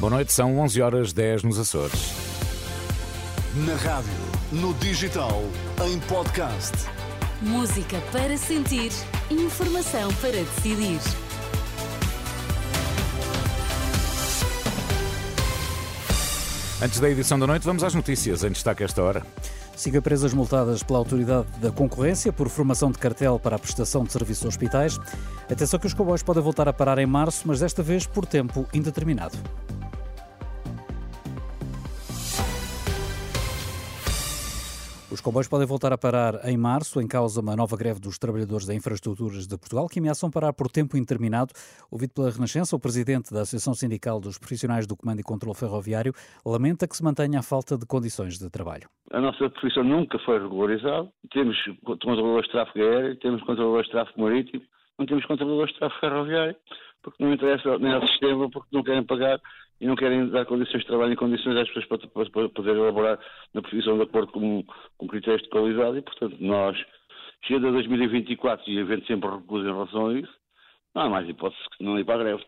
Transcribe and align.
Boa 0.00 0.08
noite, 0.08 0.32
são 0.32 0.58
11 0.60 0.80
horas 0.80 1.12
10 1.12 1.42
nos 1.42 1.58
Açores. 1.58 2.14
Na 3.54 3.74
rádio, 3.74 4.10
no 4.50 4.72
digital, 4.72 5.42
em 5.86 6.00
podcast. 6.00 6.72
Música 7.42 8.00
para 8.10 8.34
sentir, 8.38 8.90
informação 9.30 10.10
para 10.14 10.32
decidir. 10.32 10.98
Antes 16.82 16.98
da 16.98 17.10
edição 17.10 17.38
da 17.38 17.46
noite, 17.46 17.66
vamos 17.66 17.84
às 17.84 17.92
notícias 17.94 18.42
em 18.42 18.52
destaque 18.52 18.82
a 18.82 18.86
esta 18.86 19.02
hora. 19.02 19.22
Cinco 19.76 19.98
empresas 19.98 20.32
multadas 20.32 20.82
pela 20.82 20.98
Autoridade 20.98 21.46
da 21.60 21.70
Concorrência 21.70 22.32
por 22.32 22.48
formação 22.48 22.90
de 22.90 22.96
cartel 22.96 23.38
para 23.38 23.56
a 23.56 23.58
prestação 23.58 24.04
de 24.04 24.12
serviços 24.12 24.46
a 24.46 24.48
hospitais. 24.48 24.98
Atenção 25.50 25.78
que 25.78 25.86
os 25.86 25.92
cowboys 25.92 26.22
podem 26.22 26.42
voltar 26.42 26.66
a 26.68 26.72
parar 26.72 26.96
em 26.96 27.06
março, 27.06 27.42
mas 27.44 27.60
desta 27.60 27.82
vez 27.82 28.06
por 28.06 28.24
tempo 28.24 28.66
indeterminado. 28.72 29.36
Os 35.20 35.22
comboios 35.22 35.48
podem 35.48 35.66
voltar 35.66 35.92
a 35.92 35.98
parar 35.98 36.48
em 36.48 36.56
março, 36.56 36.98
em 36.98 37.06
causa 37.06 37.42
uma 37.42 37.54
nova 37.54 37.76
greve 37.76 38.00
dos 38.00 38.18
trabalhadores 38.18 38.64
da 38.64 38.74
infraestruturas 38.74 39.46
de 39.46 39.58
Portugal, 39.58 39.86
que 39.86 39.98
ameaçam 39.98 40.30
parar 40.30 40.50
por 40.54 40.70
tempo 40.70 40.96
indeterminado. 40.96 41.52
Ouvido 41.90 42.14
pela 42.14 42.30
Renascença, 42.30 42.74
o 42.74 42.80
presidente 42.80 43.30
da 43.30 43.42
Associação 43.42 43.74
Sindical 43.74 44.18
dos 44.18 44.38
Profissionais 44.38 44.86
do 44.86 44.96
Comando 44.96 45.20
e 45.20 45.22
Controlo 45.22 45.54
Ferroviário 45.54 46.14
lamenta 46.42 46.88
que 46.88 46.96
se 46.96 47.04
mantenha 47.04 47.40
a 47.40 47.42
falta 47.42 47.76
de 47.76 47.84
condições 47.84 48.38
de 48.38 48.48
trabalho. 48.48 48.88
A 49.12 49.20
nossa 49.20 49.50
profissão 49.50 49.84
nunca 49.84 50.18
foi 50.20 50.38
regularizada. 50.38 51.06
Temos 51.30 51.54
controladores 51.84 52.46
de 52.46 52.52
tráfego 52.52 52.82
aéreo, 52.82 53.16
temos 53.16 53.42
controladores 53.42 53.86
de 53.88 53.92
tráfego 53.92 54.22
marítimo, 54.22 54.62
não 54.98 55.04
temos 55.04 55.26
controladores 55.26 55.74
de 55.74 55.80
tráfego 55.80 56.00
ferroviário, 56.00 56.56
porque 57.02 57.22
não 57.22 57.34
interessa 57.34 57.78
nem 57.78 57.92
ao 57.92 58.08
sistema, 58.08 58.48
porque 58.50 58.74
não 58.74 58.82
querem 58.82 59.04
pagar 59.04 59.38
e 59.80 59.86
não 59.86 59.96
querem 59.96 60.28
dar 60.28 60.44
condições 60.44 60.80
de 60.80 60.86
trabalho 60.86 61.12
e 61.12 61.16
condições 61.16 61.56
às 61.56 61.68
pessoas 61.68 61.86
para, 61.86 62.08
para, 62.08 62.30
para 62.30 62.48
poder 62.50 62.76
elaborar 62.76 63.18
na 63.54 63.62
profissão 63.62 63.96
de 63.96 64.02
acordo 64.02 64.30
com, 64.32 64.62
com 64.98 65.06
critérios 65.06 65.42
de 65.42 65.48
qualidade 65.48 65.98
e, 65.98 66.02
portanto, 66.02 66.36
nós, 66.38 66.76
chega 67.46 67.68
a 67.68 67.72
2024 67.72 68.70
e 68.70 68.80
havendo 68.80 69.06
sempre 69.06 69.30
recusa 69.30 69.68
em 69.68 69.72
relação 69.72 70.08
a 70.08 70.14
isso, 70.14 70.34
não 70.94 71.02
há 71.02 71.08
mais 71.08 71.28
hipótese 71.28 71.62
que 71.76 71.84
não 71.84 71.98
ir 71.98 72.04
para 72.04 72.16
a 72.16 72.24
greve. 72.24 72.44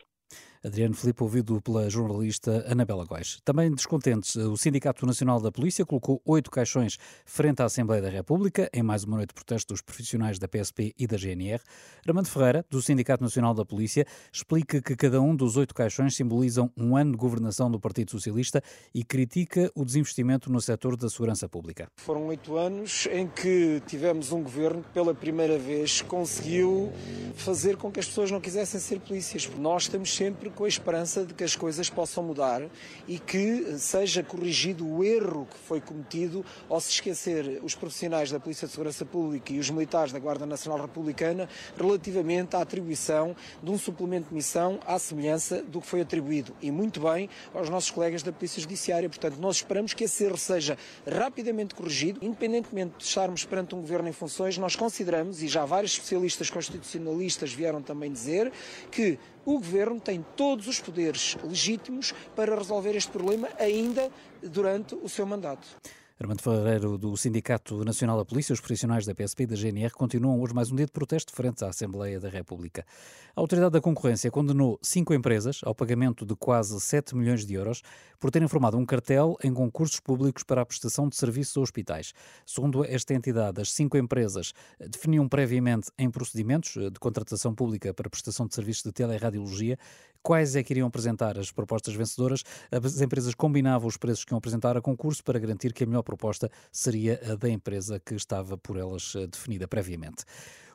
Adriano 0.63 0.95
Filipe, 0.95 1.21
ouvido 1.21 1.61
pela 1.61 1.89
jornalista 1.89 2.63
Anabela 2.65 3.03
Góis. 3.03 3.37
Também 3.43 3.69
descontentes, 3.69 4.37
o 4.37 4.55
Sindicato 4.55 5.05
Nacional 5.05 5.41
da 5.41 5.51
Polícia 5.51 5.85
colocou 5.85 6.21
oito 6.25 6.49
caixões 6.49 6.97
frente 7.25 7.61
à 7.61 7.65
Assembleia 7.65 8.01
da 8.01 8.07
República, 8.07 8.69
em 8.73 8.81
mais 8.81 9.03
uma 9.03 9.17
noite 9.17 9.29
de 9.29 9.33
protesto 9.33 9.73
dos 9.73 9.81
profissionais 9.81 10.39
da 10.39 10.47
PSP 10.47 10.95
e 10.97 11.05
da 11.05 11.17
GNR. 11.17 11.61
Armando 12.07 12.29
Ferreira, 12.29 12.65
do 12.69 12.81
Sindicato 12.81 13.21
Nacional 13.21 13.53
da 13.53 13.65
Polícia, 13.65 14.07
explica 14.31 14.81
que 14.81 14.95
cada 14.95 15.21
um 15.21 15.35
dos 15.35 15.57
oito 15.57 15.75
caixões 15.75 16.15
simbolizam 16.15 16.71
um 16.77 16.95
ano 16.95 17.11
de 17.11 17.17
governação 17.17 17.69
do 17.69 17.77
Partido 17.77 18.11
Socialista 18.11 18.63
e 18.95 19.03
critica 19.03 19.69
o 19.75 19.83
desinvestimento 19.83 20.49
no 20.49 20.61
setor 20.61 20.95
da 20.95 21.09
segurança 21.09 21.49
pública. 21.49 21.89
Foram 21.97 22.27
oito 22.27 22.55
anos 22.55 23.05
em 23.11 23.27
que 23.27 23.81
tivemos 23.85 24.31
um 24.31 24.41
governo 24.41 24.81
que 24.81 24.93
pela 24.93 25.13
primeira 25.13 25.59
vez 25.59 26.01
conseguiu 26.01 26.89
fazer 27.35 27.75
com 27.75 27.91
que 27.91 27.99
as 27.99 28.07
pessoas 28.07 28.31
não 28.31 28.39
quisessem 28.39 28.79
ser 28.79 29.01
polícias. 29.01 29.49
Nós 29.59 29.83
estamos 29.83 30.15
sempre 30.15 30.52
com 30.53 30.65
a 30.65 30.67
esperança 30.67 31.25
de 31.25 31.33
que 31.33 31.43
as 31.43 31.55
coisas 31.55 31.89
possam 31.89 32.23
mudar 32.23 32.61
e 33.07 33.19
que 33.19 33.77
seja 33.77 34.23
corrigido 34.23 34.87
o 34.87 35.03
erro 35.03 35.47
que 35.51 35.57
foi 35.57 35.81
cometido 35.81 36.45
ao 36.69 36.79
se 36.79 36.91
esquecer 36.91 37.59
os 37.63 37.75
profissionais 37.75 38.31
da 38.31 38.39
Polícia 38.39 38.67
de 38.67 38.73
Segurança 38.73 39.05
Pública 39.05 39.51
e 39.51 39.59
os 39.59 39.69
militares 39.69 40.13
da 40.13 40.19
Guarda 40.19 40.45
Nacional 40.45 40.79
Republicana 40.79 41.49
relativamente 41.77 42.55
à 42.55 42.61
atribuição 42.61 43.35
de 43.61 43.71
um 43.71 43.77
suplemento 43.77 44.29
de 44.29 44.35
missão 44.35 44.79
à 44.85 44.97
semelhança 44.99 45.61
do 45.63 45.81
que 45.81 45.87
foi 45.87 46.01
atribuído 46.01 46.55
e 46.61 46.71
muito 46.71 46.99
bem 47.01 47.29
aos 47.53 47.69
nossos 47.69 47.91
colegas 47.91 48.23
da 48.23 48.31
Polícia 48.31 48.61
Judiciária. 48.61 49.09
Portanto, 49.09 49.37
nós 49.39 49.57
esperamos 49.57 49.93
que 49.93 50.03
esse 50.03 50.23
erro 50.23 50.37
seja 50.37 50.77
rapidamente 51.09 51.75
corrigido, 51.75 52.19
independentemente 52.21 52.95
de 52.97 53.03
estarmos 53.03 53.45
perante 53.45 53.75
um 53.75 53.81
governo 53.81 54.07
em 54.07 54.13
funções, 54.13 54.57
nós 54.57 54.75
consideramos, 54.75 55.41
e 55.41 55.47
já 55.47 55.65
vários 55.65 55.93
especialistas 55.93 56.49
constitucionalistas 56.49 57.53
vieram 57.53 57.81
também 57.81 58.11
dizer, 58.11 58.51
que 58.91 59.17
o 59.45 59.55
Governo 59.55 59.99
tem 59.99 60.25
todos 60.43 60.67
os 60.67 60.77
poderes 60.77 61.37
legítimos 61.41 62.13
para 62.35 62.53
resolver 62.53 62.93
este 62.97 63.09
problema 63.09 63.47
ainda 63.57 64.11
durante 64.41 64.93
o 64.93 65.07
seu 65.07 65.25
mandato. 65.25 65.65
Armando 66.19 66.41
Ferreiro, 66.41 66.95
do 66.95 67.17
Sindicato 67.17 67.83
Nacional 67.83 68.15
da 68.17 68.23
Polícia, 68.23 68.53
os 68.53 68.59
profissionais 68.59 69.03
da 69.03 69.15
PSP 69.15 69.43
e 69.43 69.47
da 69.47 69.55
GNR 69.55 69.91
continuam 69.93 70.39
hoje 70.39 70.53
mais 70.53 70.71
um 70.71 70.75
dia 70.75 70.85
de 70.85 70.91
protesto 70.91 71.33
frente 71.33 71.65
à 71.65 71.69
Assembleia 71.69 72.19
da 72.19 72.29
República. 72.29 72.85
A 73.35 73.41
Autoridade 73.41 73.73
da 73.73 73.81
Concorrência 73.81 74.29
condenou 74.29 74.77
cinco 74.79 75.11
empresas 75.15 75.61
ao 75.63 75.73
pagamento 75.73 76.23
de 76.23 76.35
quase 76.35 76.79
7 76.79 77.15
milhões 77.15 77.47
de 77.47 77.55
euros 77.55 77.81
por 78.19 78.29
terem 78.29 78.47
formado 78.47 78.77
um 78.77 78.85
cartel 78.85 79.35
em 79.43 79.51
concursos 79.51 79.99
públicos 79.99 80.43
para 80.43 80.61
a 80.61 80.65
prestação 80.65 81.09
de 81.09 81.15
serviços 81.15 81.57
a 81.57 81.61
hospitais. 81.61 82.13
Segundo 82.45 82.85
esta 82.85 83.15
entidade, 83.15 83.59
as 83.59 83.71
cinco 83.71 83.97
empresas 83.97 84.53
definiam 84.79 85.27
previamente 85.27 85.89
em 85.97 86.11
procedimentos 86.11 86.73
de 86.73 86.99
contratação 86.99 87.55
pública 87.55 87.91
para 87.91 88.07
prestação 88.07 88.45
de 88.45 88.53
serviços 88.53 88.83
de 88.83 88.91
teleradiologia 88.91 89.79
quais 90.23 90.55
é 90.55 90.63
que 90.63 90.71
iriam 90.71 90.87
apresentar 90.87 91.37
as 91.37 91.51
propostas 91.51 91.93
vencedoras. 91.93 92.43
As 92.71 93.01
empresas 93.01 93.35
combinavam 93.35 93.87
os 93.87 93.97
preços 93.97 94.23
que 94.23 94.33
iam 94.33 94.37
apresentar 94.37 94.77
a 94.77 94.81
concurso 94.81 95.21
para 95.21 95.37
garantir 95.37 95.73
que 95.73 95.83
a 95.83 95.87
melhor 95.87 96.01
proposta 96.13 96.49
seria 96.71 97.19
a 97.31 97.35
da 97.35 97.49
empresa 97.49 97.99
que 97.99 98.15
estava 98.15 98.57
por 98.57 98.77
elas 98.77 99.13
eh, 99.15 99.27
definida 99.27 99.67
previamente. 99.67 100.23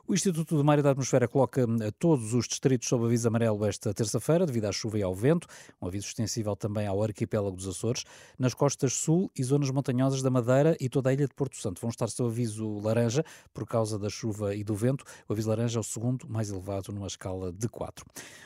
O 0.09 0.13
Instituto 0.15 0.57
do 0.57 0.63
Mar 0.63 0.79
e 0.79 0.81
da 0.81 0.89
Atmosfera 0.89 1.27
coloca 1.27 1.63
hum, 1.69 1.77
todos 1.99 2.33
os 2.33 2.47
distritos 2.47 2.89
sob 2.89 3.05
aviso 3.05 3.27
amarelo 3.27 3.63
esta 3.63 3.93
terça-feira, 3.93 4.43
devido 4.43 4.65
à 4.65 4.71
chuva 4.71 4.97
e 4.97 5.03
ao 5.03 5.13
vento, 5.13 5.47
um 5.79 5.85
aviso 5.85 6.07
extensível 6.07 6.55
também 6.55 6.87
ao 6.87 7.03
arquipélago 7.03 7.55
dos 7.55 7.67
Açores, 7.67 8.05
nas 8.35 8.55
costas 8.55 8.93
sul 8.93 9.29
e 9.37 9.43
zonas 9.43 9.69
montanhosas 9.69 10.23
da 10.23 10.31
Madeira 10.31 10.75
e 10.79 10.89
toda 10.89 11.11
a 11.11 11.13
ilha 11.13 11.27
de 11.27 11.33
Porto 11.35 11.57
Santo. 11.57 11.79
Vão 11.79 11.91
estar 11.91 12.07
sob 12.07 12.27
aviso 12.27 12.79
laranja 12.79 13.23
por 13.53 13.67
causa 13.67 13.99
da 13.99 14.09
chuva 14.09 14.55
e 14.55 14.63
do 14.63 14.73
vento. 14.73 15.05
O 15.27 15.33
aviso 15.33 15.47
laranja 15.47 15.77
é 15.77 15.79
o 15.79 15.83
segundo 15.83 16.27
mais 16.27 16.49
elevado 16.49 16.91
numa 16.91 17.05
escala 17.05 17.53
de 17.53 17.69
4. 17.69 18.03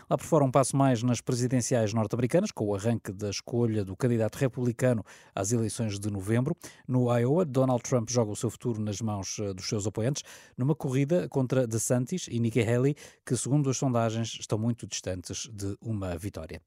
Lá 0.10 0.18
por 0.18 0.26
fora, 0.26 0.44
um 0.44 0.52
passo 0.52 0.76
mais 0.76 1.02
nas 1.02 1.22
presidenciais 1.22 1.94
norte-americanas, 1.94 2.52
com 2.52 2.66
o 2.66 2.76
arranque 2.76 3.14
da 3.14 3.30
escolha 3.30 3.86
do 3.86 3.96
candidato 3.96 4.36
republicano 4.36 5.02
às 5.34 5.54
eleições 5.54 5.98
de 5.98 6.12
novembro. 6.12 6.58
No 6.86 7.10
Iowa, 7.18 7.46
Donald 7.46 7.84
Trump 7.84 8.10
joga 8.10 8.32
o 8.32 8.36
seu 8.36 8.50
futuro 8.50 8.82
nas 8.82 9.00
mãos 9.00 9.40
eh, 9.40 9.54
dos 9.54 9.70
seus 9.70 9.88
oponentes, 9.88 10.24
numa 10.58 10.76
corrida 10.76 11.30
contra 11.30 11.53
contra 11.54 11.68
DeSantis 11.68 12.28
e 12.28 12.40
Nikki 12.40 12.62
Haley, 12.62 12.96
que, 13.24 13.38
segundo 13.38 13.70
as 13.70 13.78
sondagens, 13.78 14.38
estão 14.40 14.58
muito 14.58 14.88
distantes 14.88 15.48
de 15.54 15.78
uma 15.80 16.18
vitória. 16.18 16.60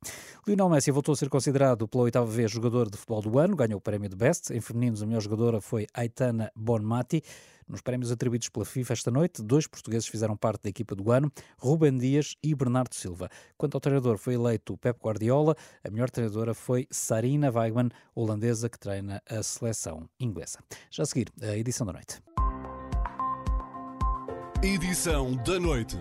Lionel 0.46 0.68
Messi 0.68 0.92
voltou 0.92 1.12
a 1.12 1.16
ser 1.16 1.28
considerado 1.28 1.88
pela 1.88 2.04
oitava 2.04 2.26
vez 2.26 2.52
jogador 2.52 2.88
de 2.88 2.96
futebol 2.96 3.22
do 3.22 3.38
ano, 3.38 3.56
ganhou 3.56 3.78
o 3.78 3.80
prémio 3.80 4.08
de 4.08 4.14
Best. 4.14 4.52
Em 4.52 4.60
femininos, 4.60 5.02
a 5.02 5.06
melhor 5.06 5.20
jogadora 5.20 5.60
foi 5.60 5.86
Aitana 5.92 6.52
Bonmati. 6.54 7.22
Nos 7.68 7.80
prémios 7.80 8.12
atribuídos 8.12 8.48
pela 8.48 8.64
FIFA 8.64 8.92
esta 8.92 9.10
noite, 9.10 9.42
dois 9.42 9.66
portugueses 9.66 10.06
fizeram 10.06 10.36
parte 10.36 10.62
da 10.62 10.68
equipa 10.68 10.94
do 10.94 11.10
ano, 11.10 11.32
Ruben 11.58 11.98
Dias 11.98 12.36
e 12.40 12.54
Bernardo 12.54 12.94
Silva. 12.94 13.28
Quanto 13.58 13.74
ao 13.74 13.80
treinador, 13.80 14.18
foi 14.18 14.34
eleito 14.34 14.76
Pep 14.76 15.00
Guardiola, 15.02 15.56
a 15.82 15.90
melhor 15.90 16.08
treinadora 16.08 16.54
foi 16.54 16.86
Sarina 16.92 17.50
Weigman, 17.50 17.88
holandesa 18.14 18.68
que 18.68 18.78
treina 18.78 19.20
a 19.28 19.42
seleção 19.42 20.08
inglesa. 20.20 20.60
Já 20.92 21.02
a 21.02 21.06
seguir, 21.06 21.32
a 21.42 21.56
edição 21.56 21.84
da 21.84 21.92
noite. 21.92 22.22
Edição 24.66 25.36
da 25.44 25.60
noite. 25.60 25.96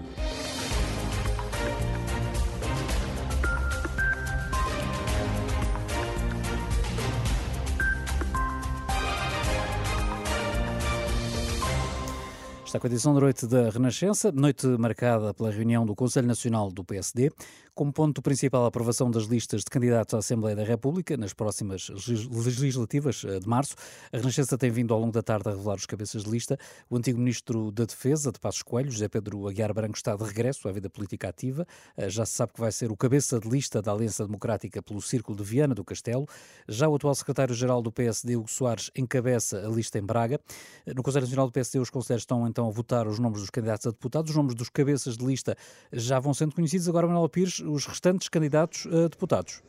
Está 12.66 12.80
com 12.80 12.88
a 12.88 12.90
edição 12.90 13.14
da 13.14 13.20
noite 13.20 13.46
da 13.46 13.70
Renascença, 13.70 14.32
noite 14.32 14.66
marcada 14.66 15.32
pela 15.32 15.52
reunião 15.52 15.86
do 15.86 15.94
Conselho 15.94 16.28
Nacional 16.28 16.72
do 16.72 16.84
PSD, 16.84 17.32
como 17.76 17.92
ponto 17.92 18.22
principal 18.22 18.64
a 18.64 18.68
aprovação 18.68 19.12
das 19.12 19.26
listas 19.26 19.60
de 19.60 19.66
candidatos 19.66 20.14
à 20.14 20.20
Assembleia 20.20 20.56
da 20.56 20.64
República 20.64 21.18
nas 21.18 21.34
próximas 21.34 21.90
legislativas 22.10 23.26
eh, 23.26 23.38
de 23.38 23.48
março. 23.50 23.76
A 24.14 24.18
Renascença 24.18 24.58
tem 24.58 24.72
vindo 24.72 24.94
ao 24.94 25.00
longo 25.00 25.12
da 25.12 25.22
tarde 25.22 25.50
a 25.50 25.52
revelar 25.52 25.76
os 25.76 25.86
cabeças 25.86 26.24
de 26.24 26.32
lista. 26.32 26.58
O 26.90 26.96
antigo 26.96 27.20
Ministro 27.20 27.72
da 27.72 27.84
Defesa, 27.84 28.32
de 28.32 28.40
Passos 28.40 28.64
Coelho, 28.64 28.90
José 28.90 29.10
Pedro 29.10 29.46
Aguiar 29.46 29.74
Branco, 29.74 29.98
está 29.98 30.16
de 30.16 30.24
regresso 30.24 30.70
à 30.70 30.72
vida 30.72 30.90
política 30.90 31.28
ativa. 31.28 31.68
Eh, 31.98 32.10
já 32.10 32.26
se 32.26 32.32
sabe 32.32 32.54
que 32.54 32.62
vai 32.62 32.72
ser 32.72 32.94
o 32.94 32.96
cabeça 32.96 33.42
de 33.42 33.50
lista 33.50 33.82
da 33.82 33.92
Aliança 33.92 34.26
Democrática 34.26 34.82
pelo 34.82 35.02
Círculo 35.02 35.38
de 35.38 35.44
Viana 35.44 35.76
do 35.76 35.84
Castelo. 35.84 36.26
Já 36.70 36.88
o 36.88 36.96
atual 36.96 37.14
secretário-geral 37.14 37.82
do 37.82 37.92
PSD, 37.92 38.38
Hugo 38.38 38.50
Soares, 38.50 38.90
encabeça 38.96 39.68
a 39.68 39.70
lista 39.70 40.00
em 40.00 40.04
Braga. 40.04 40.40
Eh, 40.86 40.94
no 40.94 41.04
Conselho 41.04 41.26
Nacional 41.26 41.48
do 41.48 41.52
PSD, 41.52 41.80
os 41.80 41.90
conselheiros 41.90 42.22
estão 42.22 42.48
então 42.48 42.70
a 42.70 42.72
votar 42.72 43.06
os 43.06 43.20
nomes 43.20 43.42
dos 43.42 43.50
candidatos 43.50 43.86
a 43.86 43.90
deputados. 43.90 44.32
Os 44.32 44.38
nomes 44.38 44.56
dos 44.56 44.70
cabeças 44.70 45.18
de 45.18 45.26
lista 45.26 45.58
já 45.92 46.22
vão 46.22 46.34
sendo 46.34 46.56
conhecidos. 46.56 46.88
Agora, 46.88 47.06
Manuel 47.06 47.28
Pires, 47.28 47.65
os 47.66 47.86
restantes 47.86 48.30
candidatos 48.30 48.88
a 48.88 49.08
deputados. 49.08 49.62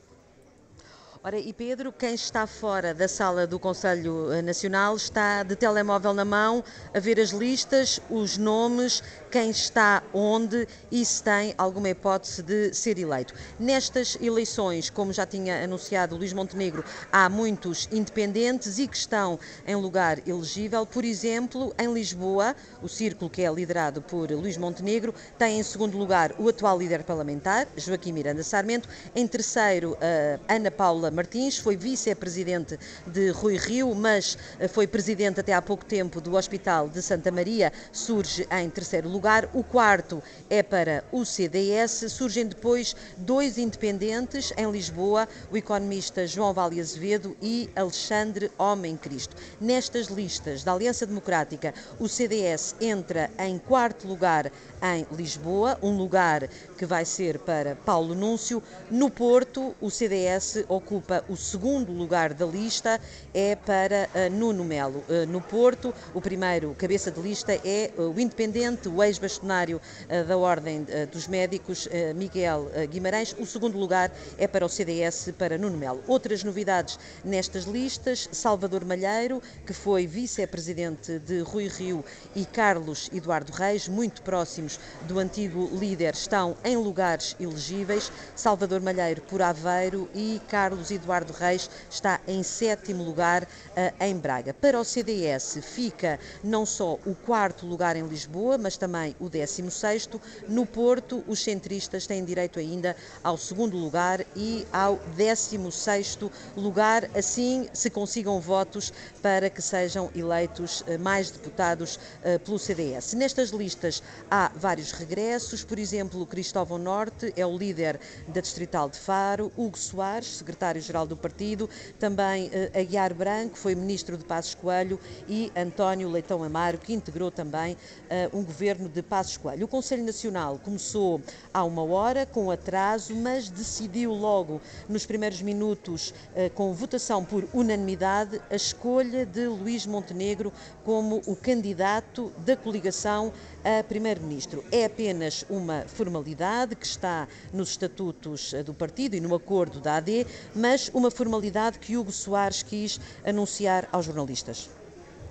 Ora, 1.27 1.41
e 1.41 1.53
Pedro, 1.53 1.91
quem 1.91 2.15
está 2.15 2.47
fora 2.47 2.95
da 2.95 3.09
sala 3.09 3.49
do 3.49 3.59
Conselho 3.59 4.33
eh, 4.33 4.41
Nacional 4.43 4.95
está 4.95 5.43
de 5.43 5.57
telemóvel 5.57 6.15
na 6.15 6.25
mão 6.25 6.63
a 6.95 7.01
ver 7.01 7.19
as 7.19 7.31
listas, 7.31 8.01
os 8.09 8.39
nomes, 8.39 9.03
quem 9.29 9.51
está 9.51 10.05
onde 10.15 10.69
e 10.89 11.05
se 11.05 11.21
tem 11.25 11.53
alguma 11.59 11.89
hipótese 11.89 12.45
de 12.45 12.73
ser 12.73 12.97
eleito. 12.97 13.35
Nestas 13.59 14.17
eleições, 14.21 14.89
como 14.89 15.13
já 15.13 15.27
tinha 15.27 15.65
anunciado 15.65 16.17
Luís 16.17 16.33
Montenegro, 16.33 16.85
há 17.11 17.29
muitos 17.29 17.89
independentes 17.91 18.79
e 18.79 18.87
que 18.87 18.97
estão 18.97 19.37
em 19.67 19.75
lugar 19.75 20.21
elegível. 20.29 20.87
Por 20.87 21.05
exemplo, 21.05 21.75
em 21.77 21.93
Lisboa, 21.93 22.55
o 22.81 22.89
círculo 22.89 23.29
que 23.29 23.43
é 23.43 23.53
liderado 23.53 24.01
por 24.01 24.31
Luís 24.31 24.57
Montenegro 24.57 25.13
tem 25.37 25.59
em 25.59 25.63
segundo 25.65 25.99
lugar 25.99 26.33
o 26.39 26.49
atual 26.49 26.79
líder 26.79 27.03
parlamentar, 27.03 27.67
Joaquim 27.77 28.13
Miranda 28.13 28.45
Sarmento, 28.45 28.89
em 29.13 29.27
terceiro, 29.27 29.99
eh, 30.01 30.39
Ana 30.49 30.71
Paula 30.71 31.16
Martins, 31.17 31.57
foi 31.57 31.79
vice-presidente 31.79 32.79
de 33.07 33.31
Rui 33.31 33.57
Rio, 33.57 33.95
mas 33.95 34.37
eh, 34.61 34.69
foi 34.69 34.87
presidente 34.87 35.41
até 35.41 35.55
há 35.55 35.63
pouco 35.63 35.83
tempo 35.83 36.21
do 36.21 36.37
Hospital 36.37 36.91
de 36.91 37.01
Santa 37.01 37.33
Maria, 37.33 37.73
surge 37.91 38.47
em 38.51 38.69
terceiro 38.69 39.09
lugar. 39.09 39.49
O 39.55 39.65
quarto 39.65 40.23
é 40.51 40.63
para 40.63 41.03
o 41.11 41.25
CDS. 41.25 42.13
Surgem 42.13 42.47
depois 42.47 42.95
dois 43.17 43.57
independentes 43.57 44.53
em 44.59 44.71
Lisboa, 44.71 45.27
o 45.51 45.57
economista 45.57 46.27
João 46.27 46.53
Vale 46.53 46.79
Azevedo 46.79 47.35
e 47.41 47.71
Alexandre 47.75 48.53
Homem 48.59 48.95
Cristo. 48.95 49.35
Nestas 49.59 50.09
listas 50.09 50.63
da 50.63 50.73
Aliança 50.75 51.07
Democrática, 51.07 51.73
o 51.99 52.09
CDS 52.09 52.75
entra 52.79 53.31
em 53.39 53.59
quarto 53.59 54.07
lugar 54.07 54.53
em 54.83 55.07
Lisboa, 55.17 55.79
um 55.83 55.97
lugar 55.97 56.47
que 56.77 56.85
vai 56.85 57.07
ser 57.07 57.39
para 57.39 57.75
Paulo 57.75 58.15
Núncio. 58.15 58.63
No 58.91 59.11
Porto, 59.11 59.75
o 59.81 59.91
CDS 59.91 60.65
ocupa 60.69 61.06
o 61.29 61.37
segundo 61.37 61.93
lugar 61.93 62.35
da 62.35 62.47
lista, 62.47 63.01
é 63.33 63.55
para 63.55 64.09
uh, 64.15 64.31
Nuno 64.31 64.65
Melo. 64.65 65.05
Uh, 65.09 65.27
no 65.29 65.41
Porto, 65.41 65.95
o 66.15 66.21
primeiro 66.21 66.75
cabeça 66.79 67.11
de 67.11 67.21
lista 67.21 67.53
é 67.53 67.91
uh, 67.97 68.11
o 68.11 68.21
independente, 68.21 68.89
o 68.89 69.03
ex-bastonário 69.03 69.81
da 70.27 70.37
Ordem 70.37 70.87
dos 71.13 71.27
Médicos, 71.27 71.89
Miguel 72.15 72.71
Guimarães. 72.91 73.35
O 73.39 73.47
segundo 73.47 73.79
lugar 73.79 74.11
é 74.39 74.47
para 74.47 74.65
o 74.65 74.69
CDS, 74.69 75.33
para 75.37 75.59
Nuno 75.59 75.77
Melo. 75.77 76.03
Outras 76.07 76.43
novidades 76.45 76.99
nestas 77.25 77.65
listas, 77.65 78.29
Salvador 78.33 78.85
Malheiro, 78.85 79.43
que 79.67 79.73
foi 79.73 80.07
vice-presidente 80.07 81.19
de 81.19 81.41
Rui 81.41 81.69
Rio, 81.69 82.05
e 82.35 82.45
Carlos 82.45 83.11
Eduardo 83.13 83.53
Reis, 83.53 83.89
muito 83.89 84.23
próximos 84.23 84.79
do 85.03 85.19
antigo 85.19 85.69
líder, 85.73 86.15
estão 86.15 86.57
em 86.65 86.77
lugares 86.77 87.37
elegíveis. 87.39 88.11
Salvador 88.35 88.81
Malheiro 88.81 89.23
por 89.23 89.43
Aveiro 89.43 90.09
e 90.15 90.41
Carlos 90.49 90.91
Eduardo 90.97 91.33
Reis 91.33 91.71
está 91.91 92.21
em 92.27 92.43
sétimo 92.43 93.03
lugar 93.05 93.45
uh, 93.45 94.05
em 94.05 94.17
Braga. 94.17 94.53
Para 94.53 94.81
o 94.81 94.85
CDS 94.85 95.59
fica 95.63 96.19
não 96.43 96.67
só 96.67 96.99
o 97.07 97.15
quarto 97.15 97.67
lugar 97.67 97.97
em 97.97 98.07
Lisboa, 98.07 98.59
mas 98.59 98.77
também 98.77 99.15
o 99.21 99.29
décimo 99.29 99.71
sexto. 99.71 100.21
No 100.49 100.67
Porto, 100.67 101.23
os 101.27 101.43
centristas 101.43 102.07
têm 102.07 102.25
direito 102.25 102.59
ainda 102.59 102.97
ao 103.23 103.37
segundo 103.37 103.77
lugar 103.77 104.25
e 104.35 104.67
ao 104.73 104.97
décimo 105.17 105.71
sexto 105.71 106.31
lugar, 106.57 107.09
assim 107.15 107.69
se 107.73 107.91
consigam 107.91 108.41
votos 108.41 108.93
para 109.23 109.49
que 109.49 109.63
sejam 109.63 110.11
eleitos 110.15 110.81
uh, 110.81 110.99
mais 110.99 111.31
deputados 111.31 111.97
uh, 111.97 112.39
pelo 112.41 112.59
CDS. 112.59 113.15
Nestas 113.15 113.51
listas 113.51 114.03
há 114.31 114.51
vários 114.55 114.93
regressos, 114.93 115.65
por 115.65 115.79
exemplo, 115.79 116.27
Cristóvão 116.27 116.79
Norte 116.79 117.33
é 117.37 117.47
o 117.47 117.57
líder 117.57 118.01
da 118.29 118.41
Distrital 118.41 118.89
de 118.89 118.99
Faro, 118.99 119.53
Hugo 119.57 119.79
Soares, 119.79 120.43
secretário-geral 120.77 121.07
do 121.07 121.17
partido, 121.17 121.69
também 121.99 122.49
uh, 122.49 122.79
Aguiar 122.79 123.15
Branco, 123.15 123.57
foi 123.57 123.75
ministro 123.75 124.17
de 124.17 124.25
Passos 124.25 124.55
Coelho 124.55 124.99
e 125.29 125.53
António 125.57 126.09
Leitão 126.09 126.43
Amaro, 126.43 126.79
que 126.79 126.93
integrou 126.93 127.31
também 127.31 127.75
uh, 127.75 128.37
um 128.37 128.45
governo 128.45 128.89
de 128.89 129.03
Passos 129.03 129.37
Coelho. 129.37 129.65
O 129.65 129.69
Conselho 129.69 130.05
Nacional 130.05 130.61
começou 130.63 131.21
há 131.53 131.65
uma 131.65 131.83
hora, 131.83 132.27
com 132.27 132.51
atraso, 132.51 133.15
mas 133.15 133.49
decidiu 133.49 134.13
logo 134.13 134.61
nos 134.89 135.07
primeiros 135.07 135.41
minutos, 135.43 136.11
uh, 136.11 136.51
com 136.55 136.73
votação 136.73 137.25
por 137.25 137.47
unanimidade, 137.53 138.41
a 138.51 138.57
escolha 138.57 139.25
de 139.25 139.47
Luís 139.47 139.87
Montenegro 139.87 140.53
como 140.85 141.23
o 141.27 141.35
candidato 141.35 142.33
da 142.39 142.57
coligação 142.57 143.33
a 143.65 143.83
primeiro-ministro. 143.83 144.65
É 144.71 144.85
apenas 144.85 145.45
uma 145.49 145.85
formalidade 145.89 146.77
que 146.77 146.87
está 146.87 147.27
nos 147.53 147.71
estatutos 147.71 148.55
do 148.65 148.73
partido 148.73 149.17
e 149.17 149.21
no 149.21 149.35
acordo 149.35 149.81
da 149.81 149.97
AD, 149.97 150.27
mas 150.55 150.66
uma 150.93 151.11
formalidade 151.11 151.79
que 151.79 151.97
Hugo 151.97 152.11
Soares 152.11 152.63
quis 152.63 153.01
anunciar 153.25 153.89
aos 153.93 154.07
jornalistas. 154.07 154.69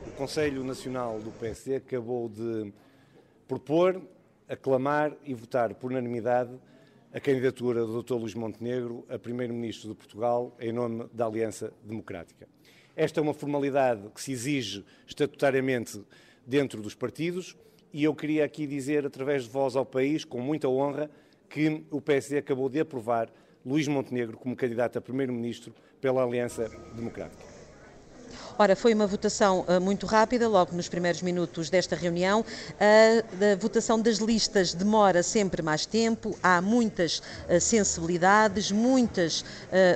O 0.08 0.12
Conselho 0.12 0.64
Nacional 0.64 1.20
do 1.20 1.30
PSD 1.32 1.76
acabou 1.76 2.30
de 2.30 2.72
propor, 3.48 4.02
aclamar 4.48 5.14
e 5.26 5.34
votar 5.34 5.74
por 5.76 5.92
unanimidade 5.92 6.52
a 7.14 7.20
candidatura 7.20 7.86
do 7.86 8.02
Dr. 8.02 8.14
Luís 8.14 8.34
Montenegro 8.34 9.06
a 9.10 9.20
Primeiro-Ministro 9.20 9.90
de 9.90 9.96
Portugal 9.96 10.56
em 10.60 10.72
nome 10.72 11.06
da 11.12 11.26
Aliança 11.26 11.74
Democrática. 11.84 12.48
Esta 12.96 13.20
é 13.20 13.24
uma 13.24 13.34
formalidade 13.34 14.10
que 14.14 14.22
se 14.22 14.32
exige 14.32 14.86
estatutariamente 15.06 16.02
dentro 16.46 16.82
dos 16.82 16.96
partidos 16.96 17.58
e 17.92 18.04
eu 18.04 18.16
queria 18.16 18.46
aqui 18.46 18.66
dizer, 18.66 19.06
através 19.06 19.44
de 19.44 19.50
voz 19.50 19.76
ao 19.76 19.86
país, 19.86 20.24
com 20.24 20.40
muita 20.40 20.70
honra, 20.70 21.10
que 21.50 21.86
o 21.92 22.02
PSD 22.02 22.38
acabou 22.38 22.70
de 22.70 22.80
aprovar 22.80 23.30
Luís 23.66 23.88
Montenegro 23.88 24.38
como 24.38 24.56
candidato 24.56 24.98
a 24.98 25.02
primeiro-ministro 25.02 25.74
pela 26.00 26.24
Aliança 26.24 26.70
Democrática. 26.96 27.56
Ora, 28.58 28.74
foi 28.74 28.94
uma 28.94 29.06
votação 29.06 29.66
uh, 29.68 29.82
muito 29.82 30.06
rápida, 30.06 30.48
logo 30.48 30.74
nos 30.74 30.88
primeiros 30.88 31.22
minutos 31.22 31.70
desta 31.70 31.94
reunião. 31.94 32.40
Uh, 32.40 33.54
a 33.54 33.56
votação 33.58 34.00
das 34.00 34.20
listas 34.20 34.74
demora 34.74 35.22
sempre 35.22 35.62
mais 35.62 35.86
tempo, 35.86 36.38
há 36.42 36.62
muitas 36.62 37.20
uh, 37.20 37.60
sensibilidades, 37.60 38.72
muitas 38.72 39.44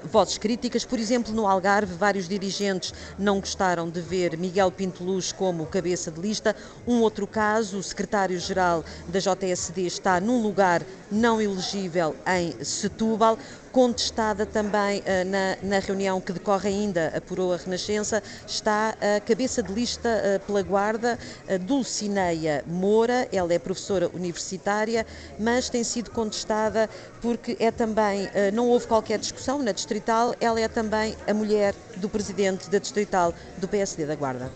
vozes 0.04 0.38
críticas. 0.38 0.84
Por 0.84 1.00
exemplo, 1.00 1.34
no 1.34 1.48
Algarve, 1.48 1.94
vários 1.94 2.28
dirigentes 2.28 2.94
não 3.18 3.40
gostaram 3.40 3.90
de 3.90 4.02
ver 4.02 4.38
Miguel 4.38 4.72
Pinto 4.72 5.04
Luz 5.04 5.32
como 5.32 5.66
cabeça 5.66 6.12
de 6.12 6.20
lista. 6.20 6.56
Um 6.86 7.02
outro 7.02 7.26
caso, 7.26 7.78
o 7.78 7.84
secretário-geral 7.84 8.84
da 9.08 9.20
JSD 9.20 9.86
está 9.86 10.20
num 10.20 10.42
lugar 10.42 10.82
não 11.12 11.42
elegível 11.42 12.16
em 12.28 12.64
Setúbal 12.64 13.38
contestada 13.72 14.46
também 14.46 15.00
uh, 15.00 15.04
na, 15.26 15.58
na, 15.62 15.80
reunião 15.80 16.20
que 16.20 16.34
decorre 16.34 16.70
ainda 16.70 17.22
por 17.28 17.40
a 17.40 17.58
Renascença, 17.58 18.22
está 18.46 18.96
a 19.00 19.20
cabeça 19.22 19.64
de 19.64 19.72
lista 19.74 20.10
uh, 20.10 20.46
pela 20.46 20.62
Guarda, 20.62 21.18
Dulcineia 21.62 22.64
Moura, 22.68 23.28
ela 23.32 23.54
é 23.54 23.60
professora 23.60 24.10
universitária, 24.14 25.06
mas 25.40 25.70
tem 25.70 25.84
sido 25.84 26.12
contestada 26.12 26.90
porque 27.22 27.56
é 27.60 27.72
também, 27.72 28.26
uh, 28.26 28.54
não 28.54 28.68
houve 28.68 28.88
qualquer 28.88 29.20
discussão 29.20 29.62
na 29.62 29.72
Distrital, 29.72 30.36
ela 30.40 30.60
é 30.60 30.68
também 30.68 31.16
a 31.28 31.34
mulher 31.34 31.74
do 31.98 32.10
presidente 32.10 32.70
da 32.70 32.80
Distrital 32.80 33.34
do 33.58 33.68
PSD 33.68 34.06
da 34.06 34.16
Guarda. 34.16 34.52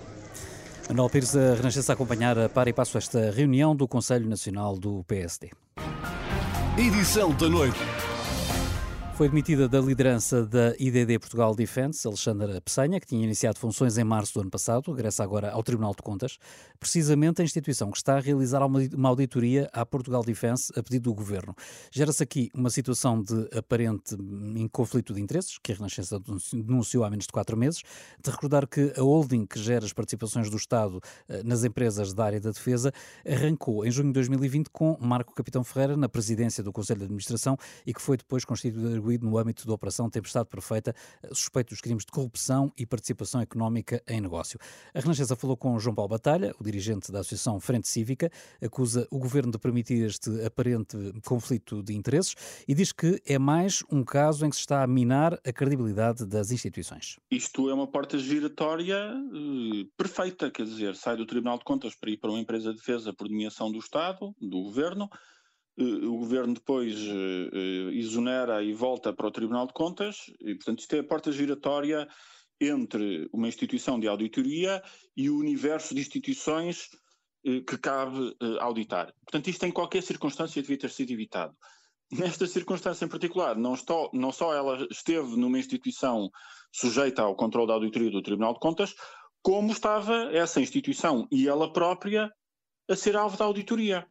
Manuel 0.89 1.09
Pires, 1.09 1.35
a 1.35 1.55
Renascença 1.55 1.93
a 1.93 1.95
acompanhar 1.95 2.37
a 2.37 2.49
par 2.49 2.67
e 2.67 2.73
passo 2.73 2.97
esta 2.97 3.31
reunião 3.31 3.75
do 3.75 3.87
Conselho 3.87 4.27
Nacional 4.27 4.77
do 4.77 5.03
PSD. 5.05 5.51
Edição 6.77 7.31
da 7.31 7.47
noite. 7.47 7.79
Foi 9.15 9.29
demitida 9.29 9.69
da 9.69 9.79
liderança 9.79 10.43
da 10.43 10.73
IDD 10.79 11.19
Portugal 11.19 11.53
Defence, 11.53 12.07
Alexandra 12.07 12.59
Peçanha, 12.59 12.99
que 12.99 13.05
tinha 13.05 13.23
iniciado 13.23 13.59
funções 13.59 13.95
em 13.99 14.03
março 14.03 14.33
do 14.33 14.41
ano 14.41 14.49
passado, 14.49 14.91
regressa 14.91 15.23
agora 15.23 15.51
ao 15.51 15.61
Tribunal 15.61 15.91
de 15.91 16.01
Contas, 16.01 16.39
precisamente 16.79 17.39
a 17.39 17.45
instituição 17.45 17.91
que 17.91 17.97
está 17.97 18.17
a 18.17 18.19
realizar 18.19 18.65
uma 18.65 19.09
auditoria 19.09 19.69
à 19.71 19.85
Portugal 19.85 20.23
Defence 20.23 20.73
a 20.75 20.81
pedido 20.81 21.11
do 21.11 21.13
Governo. 21.13 21.55
Gera-se 21.91 22.23
aqui 22.23 22.49
uma 22.55 22.71
situação 22.71 23.21
de 23.21 23.47
aparente 23.55 24.15
em 24.55 24.67
conflito 24.67 25.13
de 25.13 25.21
interesses, 25.21 25.59
que 25.61 25.71
a 25.71 25.75
Renascença 25.75 26.19
denunciou 26.51 27.03
há 27.03 27.09
menos 27.09 27.27
de 27.27 27.31
quatro 27.31 27.55
meses, 27.55 27.83
de 28.19 28.31
recordar 28.31 28.67
que 28.67 28.93
a 28.97 29.01
holding 29.01 29.45
que 29.45 29.59
gera 29.59 29.85
as 29.85 29.93
participações 29.93 30.49
do 30.49 30.57
Estado 30.57 30.99
eh, 31.29 31.43
nas 31.43 31.63
empresas 31.63 32.15
da 32.15 32.25
área 32.25 32.41
da 32.41 32.49
defesa 32.49 32.91
arrancou 33.23 33.85
em 33.85 33.91
junho 33.91 34.07
de 34.07 34.13
2020 34.13 34.71
com 34.71 34.97
Marco 34.99 35.35
Capitão 35.35 35.63
Ferreira 35.63 35.95
na 35.95 36.09
presidência 36.09 36.63
do 36.63 36.73
Conselho 36.73 36.99
de 36.99 37.05
Administração 37.05 37.55
e 37.85 37.93
que 37.93 38.01
foi 38.01 38.17
depois 38.17 38.43
constituída 38.43 39.02
no 39.21 39.37
âmbito 39.37 39.67
da 39.67 39.73
Operação 39.73 40.09
Tempestade 40.09 40.49
Perfeita, 40.49 40.95
eh, 41.21 41.29
suspeito 41.33 41.69
dos 41.69 41.81
crimes 41.81 42.05
de 42.05 42.11
corrupção 42.11 42.71
e 42.77 42.85
participação 42.85 43.41
económica 43.41 44.01
em 44.07 44.21
negócio. 44.21 44.59
A 44.93 44.99
Renascença 44.99 45.35
falou 45.35 45.57
com 45.57 45.77
João 45.79 45.95
Paulo 45.95 46.09
Batalha, 46.09 46.53
o 46.59 46.63
dirigente 46.63 47.11
da 47.11 47.19
Associação 47.19 47.59
Frente 47.59 47.87
Cívica, 47.87 48.31
acusa 48.61 49.07
o 49.11 49.19
governo 49.19 49.51
de 49.51 49.57
permitir 49.57 50.05
este 50.05 50.43
aparente 50.45 50.97
conflito 51.25 51.81
de 51.83 51.93
interesses 51.93 52.35
e 52.67 52.73
diz 52.73 52.91
que 52.91 53.21
é 53.25 53.37
mais 53.37 53.83
um 53.91 54.03
caso 54.03 54.45
em 54.45 54.49
que 54.49 54.55
se 54.55 54.61
está 54.61 54.83
a 54.83 54.87
minar 54.87 55.39
a 55.45 55.51
credibilidade 55.51 56.25
das 56.25 56.51
instituições. 56.51 57.19
Isto 57.29 57.69
é 57.69 57.73
uma 57.73 57.87
porta 57.87 58.17
giratória 58.17 59.13
uh, 59.13 59.85
perfeita, 59.97 60.49
quer 60.51 60.65
dizer, 60.65 60.95
sai 60.95 61.17
do 61.17 61.25
Tribunal 61.25 61.57
de 61.57 61.63
Contas 61.63 61.95
para 61.95 62.09
ir 62.09 62.17
para 62.17 62.29
uma 62.29 62.39
empresa 62.39 62.71
de 62.71 62.77
defesa 62.77 63.13
por 63.13 63.29
nomeação 63.29 63.71
do 63.71 63.79
Estado, 63.79 64.33
do 64.39 64.61
governo, 64.63 65.09
o 65.77 66.17
governo 66.17 66.53
depois 66.53 66.95
exonera 67.91 68.63
e 68.63 68.73
volta 68.73 69.11
para 69.11 69.27
o 69.27 69.31
Tribunal 69.31 69.67
de 69.67 69.73
Contas, 69.73 70.17
e 70.39 70.55
portanto 70.55 70.79
isto 70.79 70.95
é 70.95 70.99
a 70.99 71.03
porta 71.03 71.31
giratória 71.31 72.07
entre 72.61 73.27
uma 73.33 73.47
instituição 73.47 73.99
de 73.99 74.07
auditoria 74.07 74.81
e 75.17 75.29
o 75.29 75.37
universo 75.37 75.95
de 75.95 76.01
instituições 76.01 76.89
que 77.43 77.77
cabe 77.77 78.35
auditar. 78.59 79.13
Portanto, 79.25 79.49
isto 79.49 79.65
em 79.65 79.71
qualquer 79.71 80.01
circunstância 80.01 80.61
devia 80.61 80.77
ter 80.77 80.89
sido 80.89 81.11
evitado. 81.11 81.53
Nesta 82.11 82.45
circunstância 82.45 83.03
em 83.03 83.09
particular, 83.09 83.57
não, 83.57 83.73
estou, 83.73 84.09
não 84.13 84.31
só 84.31 84.53
ela 84.53 84.87
esteve 84.91 85.35
numa 85.35 85.57
instituição 85.57 86.29
sujeita 86.71 87.23
ao 87.23 87.35
controle 87.35 87.67
da 87.67 87.73
auditoria 87.73 88.11
do 88.11 88.21
Tribunal 88.21 88.53
de 88.53 88.59
Contas, 88.59 88.93
como 89.41 89.71
estava 89.71 90.29
essa 90.31 90.61
instituição 90.61 91.27
e 91.31 91.47
ela 91.47 91.73
própria 91.73 92.31
a 92.87 92.95
ser 92.95 93.17
alvo 93.17 93.35
da 93.35 93.45
auditoria. 93.45 94.07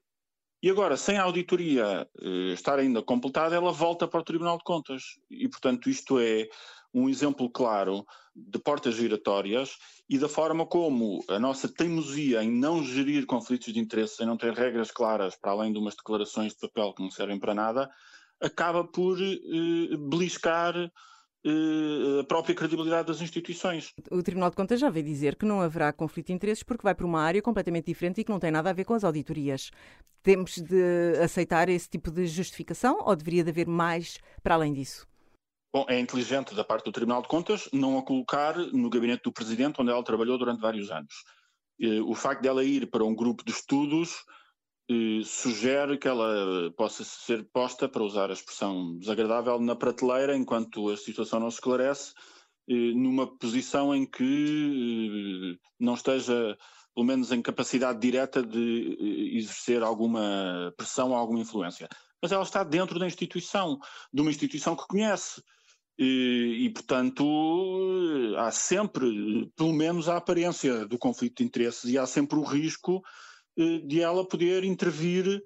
E 0.62 0.70
agora, 0.70 0.96
sem 0.96 1.18
a 1.18 1.24
auditoria 1.24 2.08
eh, 2.20 2.52
estar 2.52 2.78
ainda 2.78 3.02
completada, 3.02 3.56
ela 3.56 3.72
volta 3.72 4.06
para 4.06 4.20
o 4.20 4.24
Tribunal 4.24 4.58
de 4.58 4.64
Contas. 4.64 5.18
E, 5.28 5.48
portanto, 5.48 5.90
isto 5.90 6.20
é 6.20 6.48
um 6.94 7.08
exemplo 7.08 7.50
claro 7.50 8.06
de 8.34 8.60
portas 8.60 8.94
giratórias 8.94 9.76
e 10.08 10.18
da 10.18 10.28
forma 10.28 10.64
como 10.64 11.24
a 11.28 11.38
nossa 11.38 11.68
teimosia 11.68 12.44
em 12.44 12.50
não 12.50 12.82
gerir 12.84 13.26
conflitos 13.26 13.72
de 13.72 13.80
interesse, 13.80 14.22
em 14.22 14.26
não 14.26 14.36
ter 14.36 14.52
regras 14.52 14.92
claras, 14.92 15.34
para 15.34 15.50
além 15.50 15.72
de 15.72 15.80
umas 15.80 15.96
declarações 15.96 16.52
de 16.52 16.60
papel 16.60 16.94
que 16.94 17.02
não 17.02 17.10
servem 17.10 17.40
para 17.40 17.54
nada, 17.54 17.90
acaba 18.40 18.84
por 18.84 19.20
eh, 19.20 19.96
beliscar 20.08 20.74
a 21.44 22.24
própria 22.24 22.54
credibilidade 22.54 23.08
das 23.08 23.20
instituições. 23.20 23.92
O 24.10 24.22
Tribunal 24.22 24.50
de 24.50 24.56
Contas 24.56 24.78
já 24.78 24.88
veio 24.88 25.04
dizer 25.04 25.36
que 25.36 25.44
não 25.44 25.60
haverá 25.60 25.92
conflito 25.92 26.28
de 26.28 26.32
interesses 26.32 26.62
porque 26.62 26.82
vai 26.84 26.94
para 26.94 27.06
uma 27.06 27.20
área 27.20 27.42
completamente 27.42 27.86
diferente 27.86 28.20
e 28.20 28.24
que 28.24 28.30
não 28.30 28.38
tem 28.38 28.50
nada 28.50 28.70
a 28.70 28.72
ver 28.72 28.84
com 28.84 28.94
as 28.94 29.02
auditorias. 29.02 29.70
Temos 30.22 30.56
de 30.56 31.16
aceitar 31.22 31.68
esse 31.68 31.88
tipo 31.88 32.10
de 32.10 32.26
justificação 32.26 32.98
ou 33.04 33.16
deveria 33.16 33.42
de 33.42 33.50
haver 33.50 33.66
mais 33.66 34.18
para 34.42 34.54
além 34.54 34.72
disso? 34.72 35.06
Bom, 35.74 35.84
é 35.88 35.98
inteligente 35.98 36.54
da 36.54 36.62
parte 36.62 36.84
do 36.84 36.92
Tribunal 36.92 37.22
de 37.22 37.28
Contas 37.28 37.68
não 37.72 37.98
a 37.98 38.02
colocar 38.02 38.56
no 38.56 38.90
gabinete 38.90 39.24
do 39.24 39.32
Presidente, 39.32 39.80
onde 39.80 39.90
ela 39.90 40.04
trabalhou 40.04 40.38
durante 40.38 40.60
vários 40.60 40.90
anos. 40.90 41.24
O 42.06 42.14
facto 42.14 42.42
dela 42.42 42.62
ir 42.62 42.88
para 42.88 43.02
um 43.02 43.14
grupo 43.14 43.44
de 43.44 43.50
estudos 43.50 44.24
eh, 44.92 45.24
sugere 45.24 45.98
que 45.98 46.08
ela 46.08 46.70
possa 46.76 47.04
ser 47.04 47.44
posta, 47.52 47.88
para 47.88 48.02
usar 48.02 48.30
a 48.30 48.32
expressão 48.32 48.98
desagradável, 48.98 49.58
na 49.60 49.74
prateleira, 49.76 50.36
enquanto 50.36 50.90
a 50.90 50.96
situação 50.96 51.40
não 51.40 51.50
se 51.50 51.56
esclarece, 51.56 52.12
eh, 52.68 52.92
numa 52.94 53.26
posição 53.38 53.94
em 53.94 54.04
que 54.06 55.56
eh, 55.56 55.68
não 55.80 55.94
esteja, 55.94 56.56
pelo 56.94 57.06
menos 57.06 57.32
em 57.32 57.40
capacidade 57.42 58.00
direta 58.00 58.42
de 58.42 58.96
exercer 59.36 59.82
alguma 59.82 60.72
pressão 60.76 61.10
ou 61.10 61.16
alguma 61.16 61.40
influência. 61.40 61.88
Mas 62.20 62.32
ela 62.32 62.44
está 62.44 62.62
dentro 62.62 62.98
da 62.98 63.06
instituição, 63.06 63.78
de 64.12 64.20
uma 64.20 64.30
instituição 64.30 64.76
que 64.76 64.86
conhece. 64.86 65.42
E, 65.98 66.64
e, 66.66 66.70
portanto, 66.70 67.24
há 68.38 68.50
sempre, 68.50 69.50
pelo 69.56 69.72
menos, 69.72 70.08
a 70.08 70.16
aparência 70.16 70.86
do 70.86 70.98
conflito 70.98 71.38
de 71.38 71.44
interesses 71.44 71.84
e 71.90 71.98
há 71.98 72.06
sempre 72.06 72.38
o 72.38 72.42
risco 72.42 73.02
eh, 73.04 73.31
de 73.56 74.00
ela 74.00 74.26
poder 74.26 74.64
intervir 74.64 75.42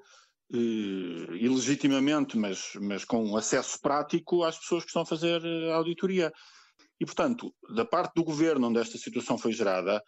eh, 0.53 1.37
ilegitimamente, 1.37 2.39
mas, 2.39 2.73
mas 2.81 3.05
com 3.05 3.37
acesso 3.37 3.81
prático 3.81 4.45
às 4.45 4.59
pessoas 4.59 4.85
que 4.85 4.91
estão 4.91 5.03
a 5.03 5.07
fazer 5.07 5.45
a 5.45 5.75
auditoria. 5.75 6.33
E, 7.01 7.05
portanto, 7.05 7.53
da 7.75 7.85
parte 7.85 8.15
do 8.15 8.25
governo 8.25 8.69
onde 8.69 8.79
esta 8.79 8.97
situação 8.97 9.37
foi 9.37 9.53
gerada, 9.53 10.01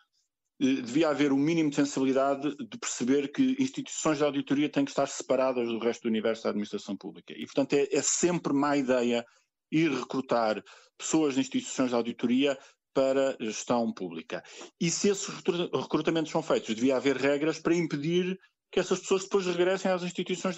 eh, 0.60 0.80
devia 0.82 1.08
haver 1.08 1.32
o 1.32 1.34
um 1.34 1.38
mínimo 1.38 1.70
de 1.70 1.76
sensibilidade 1.76 2.54
de 2.56 2.78
perceber 2.78 3.32
que 3.32 3.56
instituições 3.58 4.18
de 4.18 4.24
auditoria 4.24 4.70
têm 4.70 4.84
que 4.84 4.92
estar 4.92 5.08
separadas 5.08 5.68
do 5.68 5.78
resto 5.80 6.02
do 6.02 6.08
universo 6.08 6.44
da 6.44 6.50
administração 6.50 6.96
pública. 6.96 7.32
E, 7.36 7.44
portanto, 7.44 7.72
é, 7.72 7.88
é 7.90 8.02
sempre 8.02 8.52
má 8.52 8.76
ideia 8.76 9.24
ir 9.72 9.90
recrutar 9.90 10.62
pessoas 10.96 11.34
de 11.34 11.40
instituições 11.40 11.90
de 11.90 11.96
auditoria 11.96 12.56
para 12.98 13.36
gestão 13.38 13.92
pública. 13.92 14.42
E 14.80 14.90
se 14.90 15.08
esses 15.08 15.32
recrutamentos 15.72 16.32
são 16.32 16.42
feitos, 16.42 16.74
devia 16.74 16.96
haver 16.96 17.16
regras 17.16 17.60
para 17.60 17.76
impedir 17.76 18.36
que 18.72 18.80
essas 18.80 18.98
pessoas 18.98 19.22
depois 19.22 19.46
regressem 19.46 19.88
às 19.88 20.02
instituições 20.02 20.56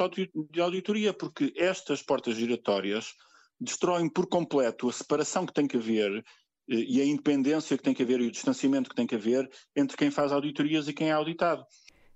de 0.51 0.61
auditoria, 0.63 1.13
porque 1.13 1.53
estas 1.55 2.03
portas 2.03 2.37
giratórias 2.37 3.13
destroem 3.61 4.09
por 4.09 4.27
completo 4.27 4.89
a 4.89 4.93
separação 4.93 5.45
que 5.45 5.53
tem 5.53 5.69
que 5.69 5.77
haver 5.77 6.25
eh, 6.71 6.77
e 6.89 6.99
a 7.03 7.05
independência 7.05 7.77
que 7.77 7.83
tem 7.83 7.93
que 7.93 8.05
haver 8.05 8.23
e 8.23 8.29
o 8.29 8.31
distanciamento 8.31 8.89
que 8.89 8.97
tem 8.97 9.07
que 9.07 9.17
haver 9.17 9.47
entre 9.77 9.95
quem 9.95 10.11
faz 10.11 10.33
auditorias 10.33 10.89
e 10.89 10.95
quem 10.95 11.11
é 11.11 11.13
auditado. 11.13 11.63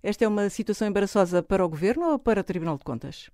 Esta 0.02 0.24
é 0.24 0.28
uma 0.28 0.48
situação 0.48 0.88
embaraçosa 0.88 1.42
para 1.42 1.62
o 1.62 1.68
Governo 1.68 2.12
ou 2.12 2.18
para 2.18 2.40
o 2.40 2.44
Tribunal 2.44 2.78
de 2.78 2.84
Contas? 2.84 3.28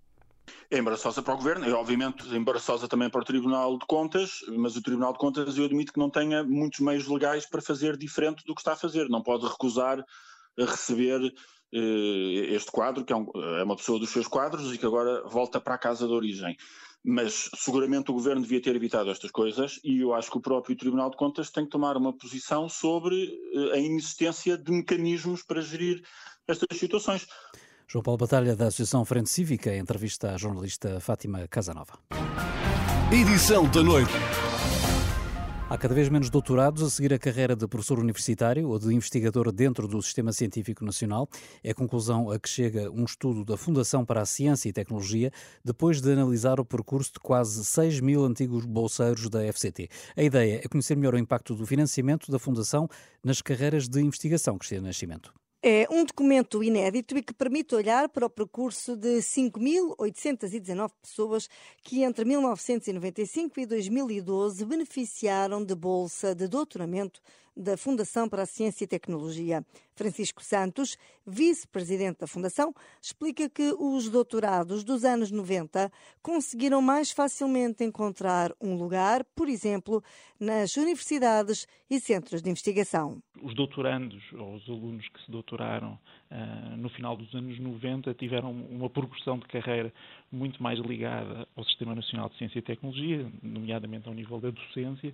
É 0.71 0.79
embaraçosa 0.79 1.23
para 1.23 1.35
o 1.35 1.37
Governo, 1.37 1.65
é 1.65 1.73
obviamente 1.73 2.29
embaraçosa 2.35 2.87
também 2.87 3.11
para 3.11 3.21
o 3.21 3.25
Tribunal 3.25 3.79
de 3.79 3.87
Contas, 3.87 4.41
mas 4.57 4.77
o 4.77 4.83
Tribunal 4.83 5.13
de 5.13 5.19
Contas 5.19 5.57
eu 5.57 5.65
admito 5.65 5.93
que 5.93 5.99
não 5.99 6.11
tenha 6.11 6.45
muitos 6.45 6.81
meios 6.81 7.07
legais 7.07 7.45
para 7.47 7.61
fazer 7.61 7.97
diferente 7.97 8.45
do 8.45 8.55
que 8.55 8.61
está 8.61 8.73
a 8.73 8.77
fazer. 8.77 9.09
Não 9.09 9.23
pode 9.23 9.47
recusar 9.47 10.05
receber 10.59 11.33
eh, 11.73 12.55
este 12.55 12.71
quadro, 12.71 13.05
que 13.05 13.13
é, 13.13 13.17
um, 13.17 13.27
é, 13.35 13.63
uma 13.63 13.77
pessoa 13.77 13.99
dos 13.99 14.11
seus 14.11 14.27
quadros 14.27 14.75
e 14.75 14.79
que 14.79 14.87
agora 14.87 15.23
volta 15.29 15.61
para 15.61 15.75
a 15.75 15.79
casa 15.79 16.07
de 16.07 16.13
origem. 16.13 16.57
Mas 17.03 17.49
seguramente 17.55 18.11
o 18.11 18.15
Governo 18.15 18.43
devia 18.43 18.61
ter 18.61 18.77
evitado 18.77 19.11
estas 19.11 19.31
coisas 19.31 19.81
e 19.83 20.01
eu 20.01 20.13
acho 20.13 20.31
que 20.31 20.37
o 20.37 20.41
próprio 20.41 20.77
Tribunal 20.77 21.11
de 21.11 21.17
Contas 21.17 21.51
tem 21.51 21.65
que 21.65 21.71
tomar 21.71 21.97
uma 21.97 22.13
posição 22.13 22.69
sobre 22.69 23.25
eh, 23.55 23.73
a 23.75 23.79
inexistência 23.79 24.59
de 24.59 24.71
mecanismos 24.73 25.43
para 25.43 25.61
gerir 25.61 26.03
estas 26.47 26.79
situações. 26.79 27.27
João 27.93 28.05
Paulo 28.05 28.19
Batalha, 28.19 28.55
da 28.55 28.69
Associação 28.69 29.05
Frente 29.05 29.29
Cívica, 29.29 29.77
entrevista 29.77 30.33
à 30.33 30.39
jornalista 30.39 31.01
Fátima 31.01 31.49
Casanova. 31.49 31.99
Edição 33.11 33.69
da 33.69 33.83
noite. 33.83 34.13
Há 35.69 35.77
cada 35.77 35.93
vez 35.93 36.09
menos 36.09 36.31
doutorados 36.31 36.85
a 36.85 36.89
seguir 36.89 37.13
a 37.13 37.19
carreira 37.19 37.57
de 37.57 37.67
professor 37.67 37.99
universitário 37.99 38.69
ou 38.69 38.79
de 38.79 38.95
investigador 38.95 39.51
dentro 39.51 39.89
do 39.89 40.01
Sistema 40.01 40.33
Científico 40.33 40.85
Nacional. 40.85 41.29
É 41.65 41.73
a 41.73 41.75
conclusão 41.75 42.31
a 42.31 42.39
que 42.39 42.49
chega 42.49 42.89
um 42.93 43.03
estudo 43.03 43.45
da 43.45 43.57
Fundação 43.57 44.05
para 44.05 44.21
a 44.21 44.25
Ciência 44.27 44.69
e 44.69 44.73
Tecnologia, 44.73 45.33
depois 45.65 46.01
de 46.01 46.13
analisar 46.13 46.61
o 46.61 46.65
percurso 46.65 47.15
de 47.15 47.19
quase 47.19 47.65
6 47.65 47.99
mil 47.99 48.25
antigos 48.25 48.65
bolseiros 48.65 49.29
da 49.29 49.41
FCT. 49.53 49.89
A 50.17 50.23
ideia 50.23 50.61
é 50.65 50.69
conhecer 50.69 50.97
melhor 50.97 51.15
o 51.15 51.19
impacto 51.19 51.57
do 51.57 51.67
financiamento 51.67 52.31
da 52.31 52.39
Fundação 52.39 52.89
nas 53.25 53.43
carreiras 53.43 53.89
de 53.89 54.01
investigação, 54.01 54.57
Cristina 54.57 54.83
Nascimento. 54.83 55.40
É 55.63 55.87
um 55.91 56.07
documento 56.07 56.65
inédito 56.65 57.19
e 57.19 57.23
que 57.23 57.35
permite 57.35 57.75
olhar 57.75 58.09
para 58.09 58.25
o 58.25 58.31
percurso 58.31 58.97
de 58.97 59.19
5.819 59.19 60.91
pessoas 61.03 61.51
que 61.83 62.03
entre 62.03 62.25
1995 62.25 63.61
e 63.61 63.67
2012 63.67 64.65
beneficiaram 64.65 65.63
de 65.63 65.75
bolsa 65.75 66.35
de 66.35 66.49
doutoramento 66.49 67.21
da 67.57 67.77
Fundação 67.77 68.29
para 68.29 68.43
a 68.43 68.47
Ciência 68.47 68.85
e 68.85 68.87
Tecnologia. 68.87 69.65
Francisco 69.95 70.43
Santos, 70.43 70.97
vice-presidente 71.27 72.21
da 72.21 72.27
Fundação, 72.27 72.75
explica 73.03 73.49
que 73.49 73.75
os 73.79 74.09
doutorados 74.09 74.83
dos 74.83 75.05
anos 75.05 75.31
90 75.31 75.91
conseguiram 76.23 76.81
mais 76.81 77.11
facilmente 77.11 77.85
encontrar 77.85 78.53
um 78.61 78.77
lugar, 78.77 79.25
por 79.35 79.49
exemplo, 79.49 80.03
nas 80.39 80.77
universidades 80.77 81.67
e 81.89 82.01
centros 82.01 82.41
de 82.41 82.51
investigação. 82.51 83.23
Os 83.43 83.55
doutorandos, 83.55 84.23
ou 84.33 84.55
os 84.55 84.69
alunos 84.69 85.07
que 85.09 85.23
se 85.25 85.31
doutoraram 85.31 85.99
no 86.77 86.89
final 86.91 87.17
dos 87.17 87.35
anos 87.35 87.59
90, 87.59 88.15
tiveram 88.15 88.53
uma 88.53 88.89
progressão 88.89 89.39
de 89.39 89.47
carreira 89.47 89.93
muito 90.31 90.63
mais 90.63 90.79
ligada 90.79 91.47
ao 91.57 91.65
Sistema 91.65 91.95
Nacional 91.95 92.29
de 92.29 92.37
Ciência 92.37 92.61
e 92.61 92.63
Tecnologia, 92.63 93.31
nomeadamente 93.43 94.09
ao 94.09 94.15
nível 94.15 94.39
da 94.41 94.51
docência, 94.51 95.13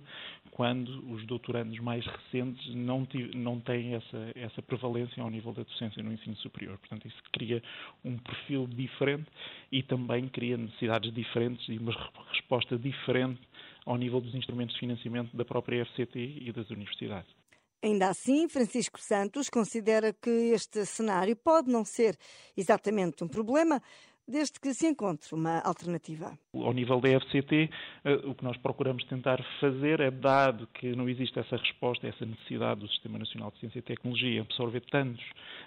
quando 0.51 1.11
os 1.11 1.25
doutorandos 1.25 1.79
mais 1.79 2.05
recentes 2.05 2.75
não, 2.75 3.07
não 3.33 3.59
têm 3.59 3.95
essa, 3.95 4.31
essa 4.35 4.61
prevalência 4.61 5.21
ao 5.23 5.29
nível 5.29 5.53
da 5.53 5.63
docência 5.63 6.03
no 6.03 6.13
ensino 6.13 6.35
superior. 6.37 6.77
Portanto, 6.77 7.07
isso 7.07 7.21
cria 7.31 7.63
um 8.05 8.17
perfil 8.17 8.67
diferente 8.67 9.27
e 9.71 9.81
também 9.81 10.27
cria 10.27 10.55
necessidades 10.55 11.11
diferentes 11.11 11.67
e 11.67 11.77
uma 11.77 11.93
resposta 12.31 12.77
diferente 12.77 13.41
ao 13.85 13.97
nível 13.97 14.21
dos 14.21 14.35
instrumentos 14.35 14.75
de 14.75 14.81
financiamento 14.81 15.35
da 15.35 15.43
própria 15.45 15.83
FCT 15.85 16.39
e 16.41 16.51
das 16.51 16.69
universidades. 16.69 17.46
Ainda 17.81 18.09
assim, 18.09 18.49
Francisco 18.49 18.99
Santos 18.99 19.49
considera 19.49 20.11
que 20.11 20.29
este 20.29 20.83
cenário 20.85 21.35
pode 21.35 21.71
não 21.71 21.85
ser 21.85 22.17
exatamente 22.55 23.23
um 23.23 23.27
problema, 23.27 23.81
desde 24.27 24.59
que 24.59 24.73
se 24.73 24.85
encontre 24.87 25.33
uma 25.33 25.59
alternativa. 25.61 26.37
Ao 26.53 26.73
nível 26.73 26.99
da 26.99 27.09
FCT, 27.19 27.69
eh, 28.03 28.13
o 28.25 28.35
que 28.35 28.43
nós 28.43 28.57
procuramos 28.57 29.03
tentar 29.05 29.41
fazer 29.59 30.01
é, 30.01 30.11
dado 30.11 30.67
que 30.73 30.95
não 30.95 31.07
existe 31.07 31.39
essa 31.39 31.55
resposta, 31.55 32.07
essa 32.07 32.25
necessidade 32.25 32.81
do 32.81 32.89
Sistema 32.89 33.17
Nacional 33.17 33.51
de 33.51 33.59
Ciência 33.59 33.79
e 33.79 33.81
Tecnologia 33.81 34.41
absorver 34.41 34.81
tantos 34.91 35.23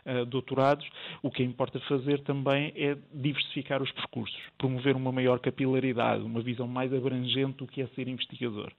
uh, 0.07 0.25
doutorados, 0.27 0.87
o 1.23 1.31
que 1.31 1.43
importa 1.43 1.81
fazer 1.89 2.21
também 2.23 2.73
é 2.77 2.97
diversificar 3.13 3.83
os 3.83 3.91
percursos, 3.93 4.39
promover 4.59 4.97
uma 4.97 5.13
maior 5.13 5.39
capilaridade, 5.39 6.23
uma 6.23 6.41
visão 6.41 6.67
mais 6.67 6.93
abrangente 6.93 7.59
do 7.59 7.67
que 7.67 7.83
é 7.83 7.87
ser 7.89 8.09
investigador, 8.09 8.73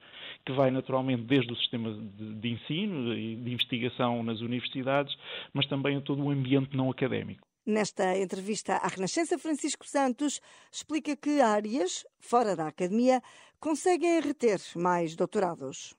que 0.44 0.52
vai 0.52 0.70
naturalmente 0.70 1.22
desde 1.22 1.52
o 1.52 1.56
sistema 1.56 1.92
de, 1.92 2.34
de 2.34 2.48
ensino 2.48 3.14
e 3.14 3.36
de 3.36 3.52
investigação 3.52 4.22
nas 4.22 4.40
universidades, 4.40 5.16
mas 5.52 5.66
também 5.66 5.96
a 5.96 6.00
todo 6.00 6.22
o 6.22 6.30
ambiente 6.30 6.76
não 6.76 6.90
académico 6.90 7.51
Nesta 7.64 8.18
entrevista 8.18 8.74
à 8.76 8.88
Renascença, 8.88 9.38
Francisco 9.38 9.86
Santos 9.86 10.40
explica 10.72 11.16
que 11.16 11.40
áreas, 11.40 12.04
fora 12.18 12.56
da 12.56 12.66
academia, 12.66 13.22
conseguem 13.60 14.20
reter 14.20 14.60
mais 14.74 15.14
doutorados 15.14 15.94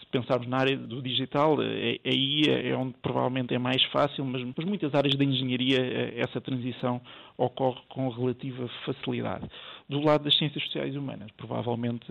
se 0.00 0.06
pensarmos 0.06 0.46
na 0.48 0.58
área 0.58 0.76
do 0.76 1.00
digital, 1.00 1.60
é, 1.62 1.94
é 1.94 2.00
aí 2.04 2.42
é, 2.48 2.68
é 2.70 2.76
onde 2.76 2.94
provavelmente 3.00 3.54
é 3.54 3.58
mais 3.58 3.82
fácil, 3.84 4.24
mas, 4.24 4.42
mas 4.56 4.66
muitas 4.66 4.94
áreas 4.94 5.14
da 5.16 5.24
engenharia 5.24 5.78
essa 6.16 6.40
transição 6.40 7.00
ocorre 7.36 7.80
com 7.88 8.08
relativa 8.08 8.68
facilidade. 8.84 9.48
Do 9.88 10.00
lado 10.00 10.24
das 10.24 10.36
ciências 10.36 10.62
sociais 10.64 10.94
e 10.94 10.98
humanas, 10.98 11.30
provavelmente 11.36 12.06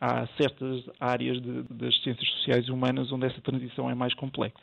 há 0.00 0.26
certas 0.38 0.84
áreas 1.00 1.40
de, 1.40 1.62
das 1.70 1.96
ciências 2.02 2.28
sociais 2.30 2.66
e 2.66 2.70
humanas 2.70 3.10
onde 3.12 3.26
essa 3.26 3.40
transição 3.40 3.90
é 3.90 3.94
mais 3.94 4.14
complexa. 4.14 4.62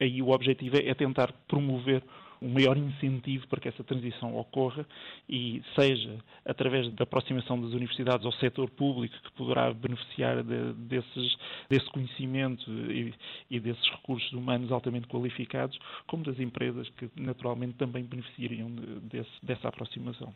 Aí 0.00 0.22
o 0.22 0.30
objetivo 0.30 0.76
é 0.76 0.94
tentar 0.94 1.32
promover 1.48 2.02
um 2.40 2.48
maior 2.48 2.76
incentivo 2.76 3.46
para 3.48 3.60
que 3.60 3.68
essa 3.68 3.84
transição 3.84 4.36
ocorra 4.36 4.86
e 5.28 5.62
seja 5.74 6.18
através 6.44 6.92
da 6.94 7.04
aproximação 7.04 7.60
das 7.60 7.72
universidades 7.72 8.24
ao 8.24 8.32
setor 8.32 8.70
público 8.70 9.14
que 9.22 9.32
poderá 9.32 9.72
beneficiar 9.72 10.42
de, 10.42 10.72
desses, 10.74 11.36
desse 11.68 11.90
conhecimento 11.90 12.70
e, 12.70 13.14
e, 13.50 13.60
desses 13.60 13.88
recursos 13.90 14.32
humanos 14.32 14.70
altamente 14.70 15.06
qualificados, 15.08 15.78
como 16.06 16.24
das 16.24 16.38
empresas 16.38 16.88
que 16.90 17.10
naturalmente 17.16 17.74
também 17.74 18.04
beneficiariam 18.04 18.70
de, 18.70 19.00
desse, 19.00 19.30
dessa 19.42 19.68
aproximação. 19.68 20.32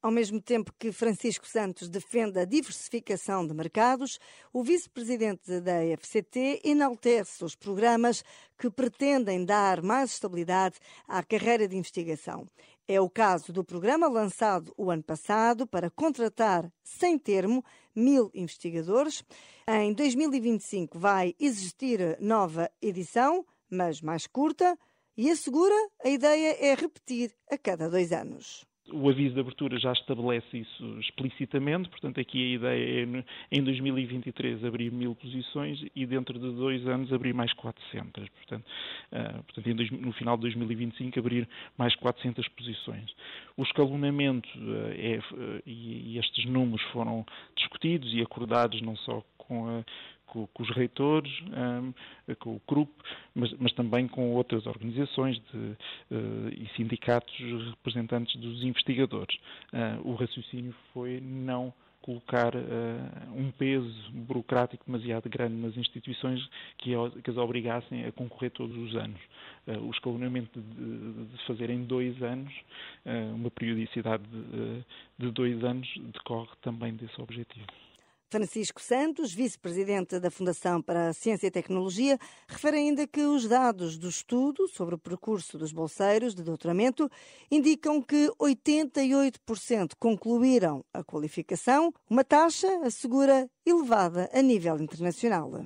Ao 0.00 0.12
mesmo 0.12 0.40
tempo 0.40 0.72
que 0.78 0.92
Francisco 0.92 1.44
Santos 1.44 1.88
defende 1.88 2.38
a 2.38 2.44
diversificação 2.44 3.44
de 3.44 3.52
mercados, 3.52 4.20
o 4.52 4.62
vice-presidente 4.62 5.60
da 5.60 5.80
FCT 5.96 6.60
enaltece 6.62 7.44
os 7.44 7.56
programas 7.56 8.22
que 8.56 8.70
pretendem 8.70 9.44
dar 9.44 9.82
mais 9.82 10.12
estabilidade 10.12 10.76
à 11.08 11.20
carreira 11.24 11.66
de 11.66 11.76
investigação. 11.76 12.46
É 12.86 13.00
o 13.00 13.10
caso 13.10 13.52
do 13.52 13.64
programa 13.64 14.06
lançado 14.06 14.72
o 14.76 14.88
ano 14.88 15.02
passado 15.02 15.66
para 15.66 15.90
contratar, 15.90 16.72
sem 16.84 17.18
termo, 17.18 17.64
mil 17.92 18.30
investigadores. 18.32 19.24
Em 19.66 19.92
2025 19.92 20.96
vai 20.96 21.34
existir 21.40 22.16
nova 22.20 22.70
edição, 22.80 23.44
mas 23.68 24.00
mais 24.00 24.28
curta, 24.28 24.78
e 25.16 25.28
assegura 25.28 25.74
a 26.04 26.08
ideia 26.08 26.56
é 26.60 26.74
repetir 26.76 27.34
a 27.50 27.58
cada 27.58 27.90
dois 27.90 28.12
anos. 28.12 28.67
O 28.92 29.08
aviso 29.08 29.34
de 29.34 29.40
abertura 29.40 29.78
já 29.78 29.92
estabelece 29.92 30.58
isso 30.58 30.98
explicitamente, 31.00 31.88
portanto, 31.88 32.20
aqui 32.20 32.42
a 32.42 32.54
ideia 32.56 33.04
é 33.04 33.24
em 33.52 33.62
2023 33.62 34.64
abrir 34.64 34.90
mil 34.90 35.14
posições 35.14 35.84
e 35.94 36.06
dentro 36.06 36.38
de 36.38 36.50
dois 36.54 36.86
anos 36.86 37.12
abrir 37.12 37.34
mais 37.34 37.52
400. 37.52 38.28
Portanto, 38.28 38.64
uh, 39.12 39.42
portanto 39.44 39.92
no 39.92 40.12
final 40.12 40.36
de 40.36 40.42
2025 40.42 41.18
abrir 41.18 41.48
mais 41.76 41.94
400 41.96 42.46
posições. 42.48 43.14
O 43.56 43.62
escalonamento 43.62 44.48
uh, 44.58 44.92
é, 44.96 45.18
uh, 45.18 45.62
e, 45.66 46.14
e 46.14 46.18
estes 46.18 46.46
números 46.46 46.82
foram 46.92 47.26
discutidos 47.56 48.12
e 48.14 48.22
acordados 48.22 48.80
não 48.80 48.96
só 48.96 49.22
com 49.36 49.68
a 49.68 49.84
com, 50.28 50.46
com 50.46 50.62
os 50.62 50.70
reitores, 50.70 51.32
um, 51.42 51.92
com 52.36 52.56
o 52.56 52.60
CRUP, 52.60 52.90
mas, 53.34 53.52
mas, 53.58 53.72
também 53.72 54.06
com 54.06 54.32
outras 54.34 54.66
organizações 54.66 55.36
de, 55.52 55.58
uh, 55.58 56.48
e 56.52 56.68
sindicatos 56.76 57.34
representantes 57.70 58.36
dos 58.40 58.62
investigadores. 58.62 59.36
Uh, 59.72 60.08
o 60.08 60.14
raciocínio 60.14 60.74
foi 60.92 61.20
não 61.20 61.72
colocar 62.08 62.54
uh, 62.54 62.58
um 63.36 63.50
peso 63.50 63.92
burocrático 64.12 64.82
demasiado 64.86 65.28
grande 65.28 65.54
nas 65.56 65.76
instituições 65.76 66.40
que, 66.78 66.92
que 67.22 67.30
as 67.30 67.36
obrigassem 67.36 68.06
a 68.06 68.12
concorrer 68.12 68.50
todos 68.50 68.74
os 68.76 68.96
anos. 68.96 69.20
Uh, 69.66 69.78
o 69.86 69.90
escalonamento 69.90 70.58
de, 70.58 71.24
de, 71.26 71.46
fazer 71.46 71.68
em 71.68 71.84
dois 71.84 72.20
anos, 72.22 72.52
uh, 73.04 73.34
uma 73.34 73.50
periodicidade 73.50 74.22
de, 74.26 74.84
de 75.18 75.30
dois 75.32 75.62
anos, 75.62 75.86
decorre 76.14 76.48
também 76.62 76.94
desse 76.94 77.20
objetivo. 77.20 77.66
Francisco 78.30 78.80
Santos, 78.80 79.32
vice-presidente 79.32 80.20
da 80.20 80.30
Fundação 80.30 80.82
para 80.82 81.08
a 81.08 81.12
Ciência 81.14 81.46
e 81.46 81.50
Tecnologia, 81.50 82.18
refere 82.46 82.76
ainda 82.76 83.06
que 83.06 83.22
os 83.22 83.48
dados 83.48 83.96
do 83.96 84.08
estudo 84.08 84.68
sobre 84.68 84.94
o 84.94 84.98
percurso 84.98 85.56
dos 85.56 85.72
bolseiros 85.72 86.34
de 86.34 86.42
doutoramento 86.42 87.10
indicam 87.50 88.02
que 88.02 88.30
88% 88.38 89.92
concluíram 89.98 90.84
a 90.92 91.02
qualificação, 91.02 91.92
uma 92.08 92.22
taxa, 92.22 92.68
assegura, 92.84 93.48
elevada 93.68 94.28
a 94.32 94.42
nível 94.42 94.80
internacional. 94.80 95.64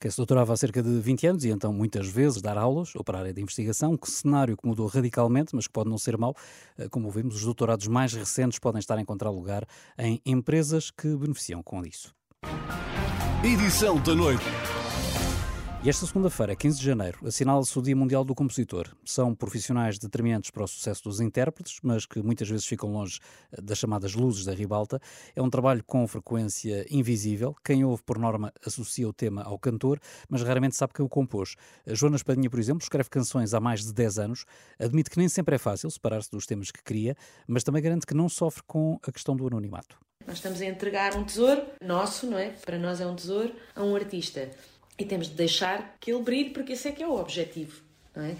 Quem 0.00 0.10
se 0.10 0.16
doutorava 0.16 0.52
há 0.52 0.56
cerca 0.56 0.82
de 0.82 1.00
20 1.00 1.26
anos 1.26 1.44
e 1.44 1.50
então 1.50 1.72
muitas 1.72 2.08
vezes 2.08 2.42
dar 2.42 2.58
aulas 2.58 2.94
ou 2.94 3.02
para 3.02 3.18
a 3.18 3.20
área 3.22 3.32
de 3.32 3.40
investigação, 3.40 3.96
que 3.96 4.10
cenário 4.10 4.56
que 4.56 4.66
mudou 4.66 4.86
radicalmente, 4.86 5.54
mas 5.54 5.66
que 5.66 5.72
pode 5.72 5.88
não 5.88 5.98
ser 5.98 6.18
mau. 6.18 6.34
Eh, 6.76 6.88
como 6.88 7.10
vimos, 7.10 7.36
os 7.36 7.44
doutorados 7.44 7.86
mais 7.86 8.12
recentes 8.12 8.58
podem 8.58 8.78
estar 8.78 8.98
a 8.98 9.00
encontrar 9.00 9.30
lugar 9.30 9.66
em 9.98 10.20
empresas 10.26 10.90
que 10.90 11.16
beneficiam 11.16 11.62
com 11.62 11.84
isso. 11.84 12.14
Edição 13.42 14.00
da 14.02 14.14
noite. 14.14 14.44
E 15.84 15.90
esta 15.90 16.06
segunda-feira, 16.06 16.56
15 16.56 16.78
de 16.78 16.86
janeiro, 16.86 17.18
assinala-se 17.26 17.78
o 17.78 17.82
Dia 17.82 17.94
Mundial 17.94 18.24
do 18.24 18.34
Compositor. 18.34 18.96
São 19.04 19.34
profissionais 19.34 19.98
determinantes 19.98 20.50
para 20.50 20.64
o 20.64 20.66
sucesso 20.66 21.04
dos 21.04 21.20
intérpretes, 21.20 21.78
mas 21.82 22.06
que 22.06 22.22
muitas 22.22 22.48
vezes 22.48 22.64
ficam 22.64 22.90
longe 22.90 23.20
eh, 23.52 23.60
das 23.60 23.76
chamadas 23.76 24.14
luzes 24.14 24.46
da 24.46 24.54
ribalta. 24.54 24.98
É 25.36 25.42
um 25.42 25.50
trabalho 25.50 25.84
com 25.84 26.08
frequência 26.08 26.86
invisível. 26.88 27.54
Quem 27.62 27.84
ouve, 27.84 28.02
por 28.02 28.18
norma, 28.18 28.50
associa 28.66 29.06
o 29.06 29.12
tema 29.12 29.42
ao 29.42 29.58
cantor, 29.58 30.00
mas 30.26 30.40
raramente 30.40 30.74
sabe 30.74 30.94
quem 30.94 31.04
o 31.04 31.08
compôs. 31.08 31.54
A 31.86 31.92
Joana 31.92 32.16
Espadinha, 32.16 32.48
por 32.48 32.58
exemplo, 32.58 32.82
escreve 32.82 33.10
canções 33.10 33.52
há 33.52 33.60
mais 33.60 33.84
de 33.84 33.92
10 33.92 34.18
anos. 34.20 34.46
Admite 34.80 35.10
que 35.10 35.18
nem 35.18 35.28
sempre 35.28 35.56
é 35.56 35.58
fácil 35.58 35.90
separar-se 35.90 36.30
dos 36.30 36.46
temas 36.46 36.70
que 36.70 36.82
cria, 36.82 37.14
mas 37.46 37.62
também 37.62 37.82
garante 37.82 38.06
que 38.06 38.14
não 38.14 38.30
sofre 38.30 38.62
com 38.66 38.98
a 39.06 39.12
questão 39.12 39.36
do 39.36 39.46
anonimato. 39.46 39.98
Nós 40.26 40.36
estamos 40.36 40.62
a 40.62 40.64
entregar 40.64 41.14
um 41.14 41.24
tesouro 41.24 41.62
nosso, 41.82 42.26
não 42.26 42.38
é? 42.38 42.54
Para 42.64 42.78
nós 42.78 43.02
é 43.02 43.06
um 43.06 43.14
tesouro, 43.14 43.54
a 43.76 43.82
um 43.82 43.94
artista 43.94 44.48
e 44.98 45.04
temos 45.04 45.28
de 45.28 45.34
deixar 45.34 45.96
que 46.00 46.12
ele 46.12 46.22
brilhe, 46.22 46.50
porque 46.50 46.72
esse 46.72 46.88
é 46.88 46.92
que 46.92 47.02
é 47.02 47.06
o 47.06 47.18
objetivo. 47.18 47.82
Não, 48.14 48.24
é? 48.24 48.36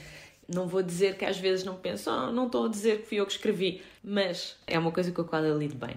não 0.48 0.68
vou 0.68 0.82
dizer 0.82 1.16
que 1.16 1.24
às 1.24 1.38
vezes 1.38 1.64
não 1.64 1.76
penso, 1.76 2.10
oh, 2.10 2.30
não 2.32 2.46
estou 2.46 2.66
a 2.66 2.68
dizer 2.68 3.00
que 3.00 3.08
fui 3.08 3.18
eu 3.18 3.26
que 3.26 3.32
escrevi, 3.32 3.82
mas 4.02 4.56
é 4.66 4.78
uma 4.78 4.92
coisa 4.92 5.10
com 5.10 5.22
a 5.22 5.24
qual 5.24 5.44
eu 5.44 5.58
lido 5.58 5.74
bem. 5.74 5.96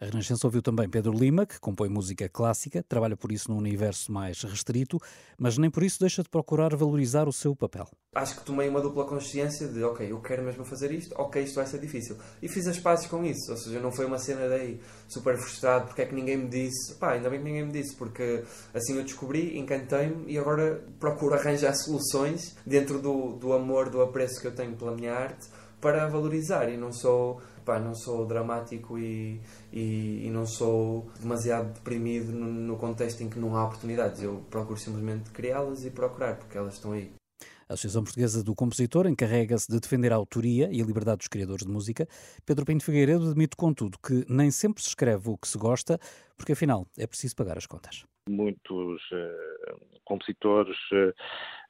A 0.00 0.06
Renascença 0.06 0.46
ouviu 0.46 0.62
também 0.62 0.88
Pedro 0.88 1.12
Lima, 1.12 1.44
que 1.44 1.60
compõe 1.60 1.88
música 1.88 2.28
clássica, 2.28 2.82
trabalha 2.82 3.16
por 3.16 3.30
isso 3.30 3.50
num 3.50 3.58
universo 3.58 4.10
mais 4.10 4.42
restrito, 4.42 4.98
mas 5.38 5.58
nem 5.58 5.70
por 5.70 5.82
isso 5.82 6.00
deixa 6.00 6.22
de 6.22 6.28
procurar 6.28 6.74
valorizar 6.74 7.28
o 7.28 7.32
seu 7.32 7.54
papel. 7.54 7.86
Acho 8.14 8.38
que 8.38 8.44
tomei 8.44 8.68
uma 8.68 8.80
dupla 8.80 9.04
consciência 9.04 9.68
de, 9.68 9.84
ok, 9.84 10.10
eu 10.10 10.20
quero 10.20 10.42
mesmo 10.42 10.64
fazer 10.64 10.90
isto, 10.90 11.14
ok, 11.16 11.42
isto 11.42 11.56
vai 11.56 11.66
ser 11.66 11.78
difícil. 11.78 12.16
E 12.42 12.48
fiz 12.48 12.66
as 12.66 12.78
pazes 12.78 13.06
com 13.06 13.24
isso, 13.24 13.50
ou 13.50 13.56
seja, 13.56 13.78
não 13.78 13.92
foi 13.92 14.06
uma 14.06 14.18
cena 14.18 14.48
daí 14.48 14.80
super 15.06 15.36
frustrado 15.36 15.86
porque 15.86 16.02
é 16.02 16.06
que 16.06 16.14
ninguém 16.14 16.38
me 16.38 16.48
disse, 16.48 16.94
pá, 16.94 17.12
ainda 17.12 17.30
bem 17.30 17.38
que 17.38 17.44
ninguém 17.44 17.66
me 17.66 17.72
disse, 17.72 17.94
porque 17.94 18.42
assim 18.74 18.96
eu 18.96 19.04
descobri, 19.04 19.58
encantei-me 19.58 20.24
e 20.26 20.38
agora 20.38 20.82
procuro 20.98 21.34
arranjar 21.34 21.74
soluções 21.74 22.56
dentro 22.66 23.00
do, 23.00 23.36
do 23.36 23.52
amor, 23.52 23.90
do 23.90 24.02
apreço 24.02 24.40
que 24.40 24.46
eu 24.46 24.54
tenho 24.54 24.74
pela 24.76 24.92
minha 24.92 25.14
arte 25.14 25.46
para 25.80 26.06
valorizar 26.08 26.68
e 26.68 26.76
não 26.76 26.92
sou 26.92 27.40
pá, 27.70 27.78
não 27.78 27.94
sou 27.94 28.26
dramático 28.26 28.98
e, 28.98 29.40
e, 29.72 30.26
e 30.26 30.30
não 30.30 30.44
sou 30.44 31.08
demasiado 31.20 31.72
deprimido 31.74 32.32
no, 32.32 32.46
no, 32.46 32.76
contexto 32.76 33.20
em 33.20 33.30
que 33.30 33.38
não 33.38 33.56
há 33.56 33.64
oportunidades. 33.64 34.20
Eu 34.20 34.44
procuro 34.50 34.76
simplesmente 34.76 35.30
criá-las 35.30 35.84
e 35.84 35.90
procurar, 35.92 36.36
porque 36.36 36.58
elas 36.58 36.74
estão 36.74 36.90
aí. 36.90 37.12
A 37.68 37.74
Associação 37.74 38.02
Portuguesa 38.02 38.42
do 38.42 38.56
Compositor 38.56 39.06
encarrega-se 39.06 39.70
de 39.70 39.78
defender 39.78 40.12
a 40.12 40.16
autoria 40.16 40.68
e 40.72 40.82
a 40.82 40.84
liberdade 40.84 41.18
dos 41.18 41.28
criadores 41.28 41.64
de 41.64 41.70
música. 41.70 42.08
Pedro 42.44 42.66
Pinto 42.66 42.84
Figueiredo 42.84 43.30
admite, 43.30 43.54
contudo, 43.54 43.96
que 44.04 44.24
nem 44.28 44.50
sempre 44.50 44.82
se 44.82 44.88
escreve 44.88 45.30
o 45.30 45.38
que 45.38 45.46
se 45.46 45.56
gosta, 45.56 45.96
porque 46.36 46.50
afinal 46.50 46.84
é 46.98 47.06
preciso 47.06 47.36
pagar 47.36 47.56
as 47.56 47.66
contas. 47.66 48.04
Muitos 48.28 49.00
uh, 49.12 50.00
compositores, 50.04 50.76
uh, 50.90 51.14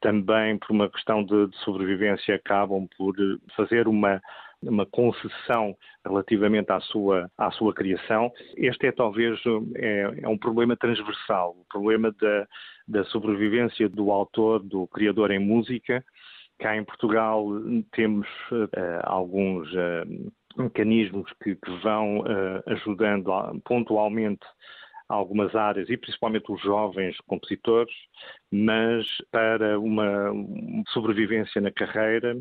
também 0.01 0.59
por 0.59 0.71
uma 0.71 0.89
questão 0.91 1.23
de, 1.23 1.49
de 1.49 1.57
sobrevivência, 1.59 2.37
acabam 2.37 2.89
por 2.97 3.15
fazer 3.55 3.87
uma 3.87 4.23
uma 4.63 4.87
concessão 4.87 5.77
relativamente 6.05 6.71
à 6.71 6.81
sua, 6.81 7.31
à 7.37 7.51
sua 7.51 7.73
criação. 7.73 8.31
Este 8.57 8.87
é 8.87 8.93
talvez 8.93 9.41
é, 9.77 10.21
é 10.23 10.29
um 10.29 10.37
problema 10.37 10.77
transversal, 10.77 11.57
o 11.59 11.65
problema 11.69 12.13
da, 12.21 12.47
da 12.87 13.05
sobrevivência 13.05 13.89
do 13.89 14.11
autor, 14.11 14.63
do 14.63 14.87
criador 14.89 15.31
em 15.31 15.39
música. 15.39 16.05
Cá 16.59 16.77
em 16.77 16.85
Portugal 16.85 17.47
temos 17.93 18.27
uh, 18.53 18.69
alguns 19.05 19.67
uh, 19.73 20.33
mecanismos 20.57 21.33
que, 21.43 21.55
que 21.55 21.71
vão 21.83 22.21
uh, 22.21 22.63
ajudando 22.67 23.33
pontualmente 23.65 24.45
algumas 25.09 25.55
áreas 25.57 25.91
e 25.91 25.97
principalmente 25.97 26.53
os 26.53 26.61
jovens 26.63 27.17
compositores, 27.27 27.93
mas 28.51 29.07
para 29.33 29.79
uma 29.79 30.33
sobrevivência 30.89 31.61
na 31.61 31.73
carreira 31.73 32.39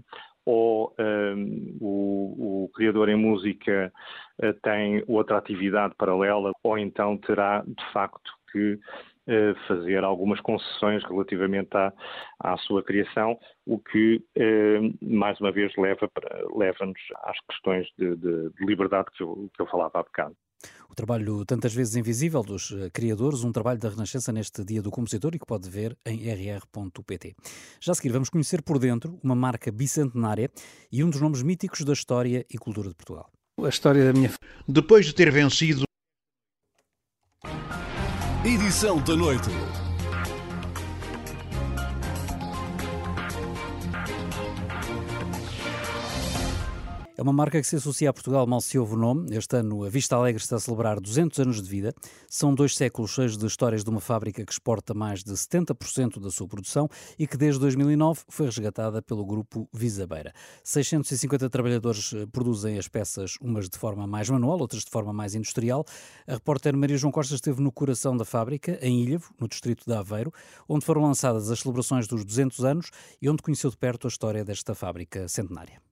ou 0.49 0.95
um, 0.99 1.77
o, 1.79 2.63
o, 2.63 2.69
criador 2.73 3.07
em 3.09 3.15
música 3.15 3.93
uh, 4.41 4.53
tem 4.63 5.03
outra 5.07 5.37
atividade 5.37 5.93
paralela, 5.95 6.51
ou 6.63 6.77
então 6.77 7.17
terá 7.17 7.63
de 7.65 7.93
facto 7.93 8.31
que 8.51 8.79
eh, 9.27 9.53
fazer 9.67 10.03
algumas 10.03 10.39
concessões 10.41 11.03
relativamente 11.03 11.69
à, 11.77 11.93
à 12.39 12.57
sua 12.57 12.81
criação, 12.81 13.37
o 13.63 13.77
que, 13.77 14.23
eh, 14.35 14.79
mais 14.99 15.39
uma 15.39 15.51
vez, 15.51 15.71
leva-nos 15.77 16.09
leva 16.57 16.91
às 17.25 17.39
questões 17.41 17.87
de, 17.95 18.15
de, 18.15 18.49
de 18.49 18.65
liberdade 18.65 19.11
que 19.15 19.21
eu, 19.21 19.47
que 19.53 19.61
eu 19.61 19.67
falava 19.67 19.99
há 19.99 20.03
bocado. 20.03 20.35
O 20.89 20.95
trabalho 20.95 21.45
tantas 21.45 21.73
vezes 21.73 21.95
invisível 21.95 22.41
dos 22.41 22.71
eh, 22.71 22.89
criadores, 22.89 23.43
um 23.43 23.51
trabalho 23.51 23.79
da 23.79 23.89
Renascença 23.89 24.31
neste 24.31 24.65
Dia 24.65 24.81
do 24.81 24.89
Compositor 24.89 25.35
e 25.35 25.39
que 25.39 25.45
pode 25.45 25.69
ver 25.69 25.95
em 26.05 26.27
rr.pt. 26.27 27.35
Já 27.79 27.91
a 27.91 27.95
seguir 27.95 28.09
vamos 28.09 28.29
conhecer 28.29 28.63
por 28.63 28.79
dentro 28.79 29.19
uma 29.23 29.35
marca 29.35 29.71
bicentenária 29.71 30.49
e 30.91 31.03
um 31.03 31.09
dos 31.09 31.21
nomes 31.21 31.43
míticos 31.43 31.81
da 31.81 31.93
história 31.93 32.45
e 32.49 32.57
cultura 32.57 32.89
de 32.89 32.95
Portugal. 32.95 33.29
A 33.63 33.69
história 33.69 34.03
da 34.03 34.13
minha... 34.13 34.31
Depois 34.67 35.05
de 35.05 35.13
ter 35.13 35.31
vencido 35.31 35.83
Edição 38.43 38.97
da 39.03 39.15
noite. 39.15 39.49
É 47.19 47.21
uma 47.21 47.33
marca 47.33 47.59
que 47.59 47.67
se 47.67 47.75
associa 47.75 48.09
a 48.09 48.13
Portugal, 48.13 48.47
mal 48.47 48.61
se 48.61 48.79
ouve 48.79 48.93
o 48.93 48.97
nome. 48.97 49.35
Este 49.35 49.57
ano 49.57 49.83
a 49.83 49.89
Vista 49.89 50.15
Alegre 50.15 50.41
está 50.41 50.55
a 50.55 50.59
celebrar 50.59 51.01
200 51.01 51.37
anos 51.39 51.61
de 51.61 51.69
vida. 51.69 51.93
São 52.29 52.55
dois 52.55 52.73
séculos 52.77 53.11
cheios 53.11 53.37
de 53.37 53.45
histórias 53.45 53.83
de 53.83 53.89
uma 53.89 53.99
fábrica 53.99 54.45
que 54.45 54.51
exporta 54.53 54.93
mais 54.93 55.21
de 55.21 55.33
70% 55.33 56.17
da 56.17 56.31
sua 56.31 56.47
produção 56.47 56.87
e 57.17 57.27
que 57.27 57.35
desde 57.35 57.59
2009 57.59 58.21
foi 58.29 58.45
resgatada 58.45 59.01
pelo 59.01 59.25
grupo 59.25 59.67
Visabeira. 59.73 60.31
650 60.63 61.49
trabalhadores 61.49 62.13
eh, 62.13 62.25
produzem 62.25 62.79
as 62.79 62.87
peças, 62.87 63.35
umas 63.41 63.67
de 63.67 63.77
forma 63.77 64.07
mais 64.07 64.29
manual, 64.29 64.57
outras 64.57 64.85
de 64.85 64.89
forma 64.89 65.11
mais 65.11 65.35
industrial. 65.35 65.83
A 66.25 66.35
repórter 66.35 66.73
Maria 66.77 66.97
João 66.97 67.11
Costa 67.11 67.35
esteve 67.35 67.61
no 67.61 67.69
coração 67.69 68.15
da 68.15 68.23
fábrica, 68.23 68.79
em 68.81 69.03
Ilhavo, 69.03 69.33
no 69.37 69.49
distrito 69.49 69.83
de 69.85 69.93
Aveiro, 69.93 70.31
onde 70.69 70.85
foram 70.85 71.01
lançadas 71.01 71.51
as 71.51 71.59
celebrações 71.59 72.07
dos 72.07 72.23
200 72.23 72.63
anos 72.63 72.91
e 73.21 73.29
onde 73.29 73.43
conheceu 73.43 73.69
de 73.69 73.75
perto 73.75 74.07
a 74.07 74.09
história 74.09 74.45
desta 74.45 74.73
fábrica 74.73 75.27
centenária 75.27 75.88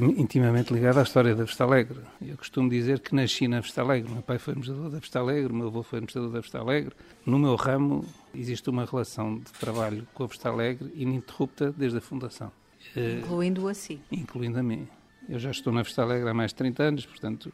intimamente 0.00 0.72
ligado 0.72 1.00
à 1.00 1.02
história 1.02 1.34
da 1.34 1.42
Vista 1.42 1.64
Alegre. 1.64 1.98
Eu 2.22 2.36
costumo 2.36 2.70
dizer 2.70 3.00
que 3.00 3.12
nasci 3.16 3.48
na 3.48 3.58
Vista 3.58 3.82
Alegre. 3.82 4.12
Meu 4.12 4.22
pai 4.22 4.38
foi 4.38 4.52
administrador 4.52 4.90
da 4.90 4.98
Vista 5.00 5.18
Alegre, 5.18 5.52
meu 5.52 5.66
avô 5.66 5.82
foi 5.82 5.96
administrador 5.96 6.30
da 6.30 6.40
Vista 6.40 6.58
Alegre. 6.60 6.94
No 7.26 7.36
meu 7.36 7.56
ramo 7.56 8.04
existe 8.32 8.70
uma 8.70 8.84
relação 8.84 9.38
de 9.38 9.50
trabalho 9.54 10.06
com 10.14 10.22
a 10.22 10.26
Vista 10.28 10.50
Alegre 10.50 10.92
ininterrupta 10.94 11.72
desde 11.72 11.98
a 11.98 12.00
fundação. 12.00 12.52
Eh, 12.94 13.18
Incluindo 13.24 13.66
a 13.66 13.74
si. 13.74 14.00
Incluindo 14.12 14.60
a 14.60 14.62
mim. 14.62 14.86
Eu 15.28 15.40
já 15.40 15.50
estou 15.50 15.72
na 15.72 15.82
Vista 15.82 16.02
Alegre 16.02 16.30
há 16.30 16.34
mais 16.34 16.52
de 16.52 16.54
30 16.54 16.82
anos, 16.84 17.04
portanto, 17.04 17.52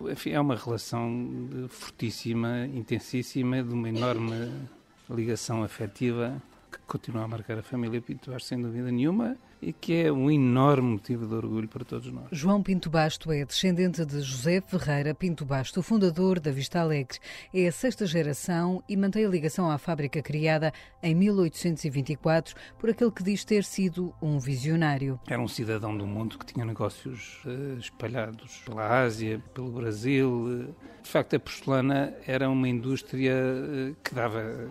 enfim, 0.00 0.30
é 0.30 0.40
uma 0.40 0.54
relação 0.54 1.28
fortíssima, 1.68 2.66
intensíssima, 2.66 3.64
de 3.64 3.74
uma 3.74 3.88
enorme 3.88 4.48
ligação 5.10 5.64
afetiva 5.64 6.40
que 6.70 6.78
continua 6.86 7.24
a 7.24 7.28
marcar 7.28 7.58
a 7.58 7.62
família 7.62 8.00
Pinto 8.00 8.30
Bastos, 8.30 8.48
sem 8.48 8.60
dúvida 8.60 8.90
nenhuma, 8.90 9.36
e 9.60 9.72
que 9.72 10.04
é 10.04 10.12
um 10.12 10.30
enorme 10.30 10.92
motivo 10.92 11.26
de 11.26 11.34
orgulho 11.34 11.68
para 11.68 11.84
todos 11.84 12.10
nós. 12.10 12.26
João 12.30 12.62
Pinto 12.62 12.88
Basto 12.88 13.30
é 13.30 13.44
descendente 13.44 14.04
de 14.04 14.20
José 14.20 14.60
Ferreira 14.60 15.14
Pinto 15.14 15.44
Basto, 15.44 15.82
fundador 15.82 16.40
da 16.40 16.50
Vista 16.50 16.80
Alegre. 16.80 17.18
É 17.52 17.66
a 17.66 17.72
sexta 17.72 18.06
geração 18.06 18.82
e 18.88 18.96
mantém 18.96 19.24
a 19.24 19.28
ligação 19.28 19.70
à 19.70 19.76
fábrica 19.76 20.22
criada 20.22 20.72
em 21.02 21.14
1824 21.14 22.54
por 22.78 22.90
aquele 22.90 23.10
que 23.10 23.22
diz 23.22 23.44
ter 23.44 23.64
sido 23.64 24.14
um 24.22 24.38
visionário. 24.38 25.20
Era 25.26 25.42
um 25.42 25.48
cidadão 25.48 25.96
do 25.96 26.06
mundo 26.06 26.38
que 26.38 26.46
tinha 26.46 26.64
negócios 26.64 27.42
uh, 27.44 27.78
espalhados 27.78 28.62
pela 28.64 29.02
Ásia, 29.02 29.42
pelo 29.52 29.70
Brasil. 29.70 30.74
De 31.02 31.08
facto, 31.08 31.36
a 31.36 31.40
porcelana 31.40 32.14
era 32.26 32.48
uma 32.48 32.68
indústria 32.68 33.34
uh, 33.34 33.96
que 34.02 34.14
dava 34.14 34.70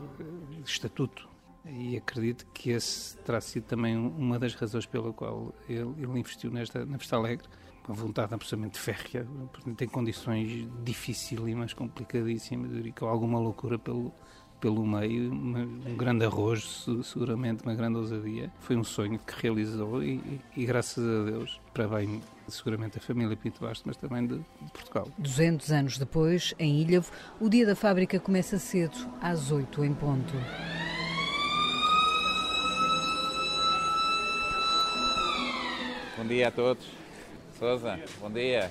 estatuto 0.65 1.29
e 1.65 1.97
acredito 1.97 2.45
que 2.53 2.71
esse 2.71 3.17
terá 3.17 3.41
sido 3.41 3.63
também 3.63 3.95
uma 3.95 4.39
das 4.39 4.55
razões 4.55 4.85
pela 4.85 5.11
qual 5.13 5.53
ele, 5.67 5.93
ele 5.97 6.19
investiu 6.19 6.51
nesta, 6.51 6.85
na 6.85 6.97
Vista 6.97 7.15
Alegre, 7.15 7.47
com 7.83 7.93
vontade 7.93 8.33
absolutamente 8.33 8.77
férrea, 8.79 9.25
portanto, 9.51 9.81
em 9.81 9.87
condições 9.87 10.67
dificílimas, 10.83 11.73
complicadíssimas, 11.73 12.85
e 12.85 12.91
com 12.91 13.07
alguma 13.07 13.39
loucura 13.39 13.79
pelo, 13.79 14.13
pelo 14.59 14.85
meio, 14.85 15.31
uma, 15.31 15.61
um 15.61 15.95
grande 15.95 16.25
arrojo, 16.25 17.03
seguramente 17.03 17.63
uma 17.63 17.73
grande 17.73 17.97
ousadia. 17.97 18.51
Foi 18.59 18.75
um 18.75 18.83
sonho 18.83 19.17
que 19.19 19.33
realizou 19.41 20.03
e, 20.03 20.15
e, 20.15 20.41
e 20.57 20.65
graças 20.65 21.03
a 21.03 21.31
Deus, 21.31 21.59
para 21.73 21.87
bem 21.87 22.21
seguramente 22.47 22.97
a 22.97 23.01
família 23.01 23.35
Pinto 23.35 23.61
Basto, 23.61 23.83
mas 23.87 23.97
também 23.97 24.25
de, 24.27 24.37
de, 24.37 24.71
Portugal. 24.71 25.07
200 25.17 25.71
anos 25.71 25.97
depois, 25.97 26.53
em 26.59 26.81
Ilhavo, 26.81 27.11
o 27.39 27.49
dia 27.49 27.65
da 27.65 27.75
fábrica 27.75 28.19
começa 28.19 28.59
cedo, 28.59 28.97
às 29.21 29.51
8 29.51 29.83
em 29.85 29.93
ponto. 29.93 30.33
Bom 36.19 36.27
dia 36.27 36.49
a 36.49 36.51
todos. 36.51 36.85
Souza, 37.57 37.97
bom 38.19 38.29
dia. 38.29 38.69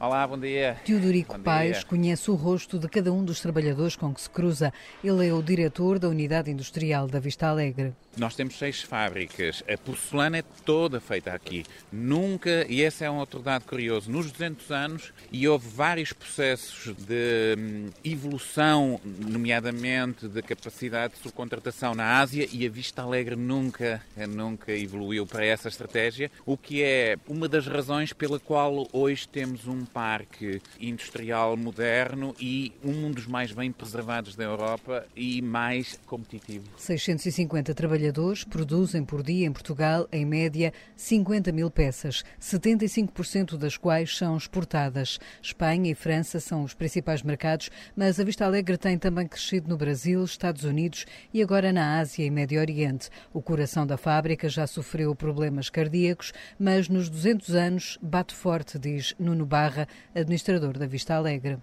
Olá, 0.00 0.24
bom 0.28 0.38
dia. 0.38 0.76
Teodorico 0.84 1.36
bom 1.36 1.42
Paes 1.42 1.78
dia. 1.78 1.86
conhece 1.86 2.30
o 2.30 2.36
rosto 2.36 2.78
de 2.78 2.88
cada 2.88 3.12
um 3.12 3.24
dos 3.24 3.40
trabalhadores 3.40 3.96
com 3.96 4.14
que 4.14 4.20
se 4.20 4.30
cruza. 4.30 4.72
Ele 5.02 5.26
é 5.26 5.32
o 5.34 5.42
diretor 5.42 5.98
da 5.98 6.08
Unidade 6.08 6.52
Industrial 6.52 7.08
da 7.08 7.18
Vista 7.18 7.48
Alegre. 7.48 7.92
Nós 8.16 8.36
temos 8.36 8.56
seis 8.56 8.80
fábricas. 8.80 9.62
A 9.68 9.76
porcelana 9.76 10.38
é 10.38 10.44
toda 10.64 11.00
feita 11.00 11.32
aqui. 11.32 11.64
Nunca, 11.90 12.64
e 12.68 12.80
esse 12.80 13.04
é 13.04 13.10
um 13.10 13.18
outro 13.18 13.40
dado 13.40 13.64
curioso, 13.64 14.08
nos 14.08 14.30
200 14.30 14.70
anos, 14.70 15.12
e 15.32 15.48
houve 15.48 15.68
vários 15.68 16.12
processos 16.12 16.94
de 16.96 17.56
hum, 17.58 17.90
evolução, 18.04 19.00
nomeadamente 19.04 20.28
da 20.28 20.42
capacidade 20.42 21.14
de 21.14 21.20
subcontratação 21.20 21.94
na 21.94 22.18
Ásia, 22.18 22.46
e 22.52 22.64
a 22.64 22.70
Vista 22.70 23.02
Alegre 23.02 23.34
nunca, 23.34 24.00
nunca 24.28 24.72
evoluiu 24.72 25.26
para 25.26 25.44
essa 25.44 25.68
estratégia, 25.68 26.30
o 26.46 26.56
que 26.56 26.82
é 26.84 27.16
uma 27.28 27.48
das 27.48 27.66
razões 27.66 28.12
pela 28.12 28.38
qual 28.38 28.88
hoje 28.92 29.26
temos 29.26 29.66
um 29.66 29.87
parque 29.92 30.60
industrial 30.80 31.56
moderno 31.56 32.34
e 32.40 32.72
um 32.84 33.10
dos 33.10 33.26
mais 33.26 33.52
bem 33.52 33.72
preservados 33.72 34.36
da 34.36 34.44
Europa 34.44 35.06
e 35.16 35.40
mais 35.42 35.98
competitivo. 36.06 36.64
650 36.76 37.74
trabalhadores 37.74 38.44
produzem 38.44 39.04
por 39.04 39.22
dia 39.22 39.46
em 39.46 39.52
Portugal, 39.52 40.08
em 40.12 40.24
média, 40.24 40.72
50 40.96 41.52
mil 41.52 41.70
peças, 41.70 42.24
75% 42.40 43.56
das 43.56 43.76
quais 43.76 44.16
são 44.16 44.36
exportadas. 44.36 45.18
Espanha 45.42 45.90
e 45.90 45.94
França 45.94 46.40
são 46.40 46.62
os 46.62 46.74
principais 46.74 47.22
mercados, 47.22 47.70
mas 47.96 48.18
a 48.18 48.24
Vista 48.24 48.44
Alegre 48.44 48.76
tem 48.76 48.98
também 48.98 49.26
crescido 49.26 49.68
no 49.68 49.76
Brasil, 49.76 50.24
Estados 50.24 50.64
Unidos 50.64 51.06
e 51.32 51.42
agora 51.42 51.72
na 51.72 51.98
Ásia 51.98 52.24
e 52.24 52.30
Médio 52.30 52.60
Oriente. 52.60 53.08
O 53.32 53.40
coração 53.40 53.86
da 53.86 53.96
fábrica 53.96 54.48
já 54.48 54.66
sofreu 54.66 55.14
problemas 55.14 55.70
cardíacos, 55.70 56.32
mas 56.58 56.88
nos 56.88 57.08
200 57.08 57.54
anos 57.54 57.98
bate 58.02 58.34
forte, 58.34 58.78
diz 58.78 59.14
Nuno 59.18 59.46
Barra, 59.46 59.77
administrador 60.14 60.78
da 60.78 60.86
Vista 60.86 61.14
Alegre. 61.14 61.58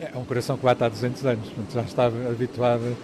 É 0.00 0.16
um 0.16 0.24
coração 0.24 0.56
que 0.56 0.64
bate 0.64 0.82
há 0.82 0.88
200 0.88 1.26
anos, 1.26 1.52
já 1.74 1.82
estava 1.82 2.30
habituado 2.30 2.96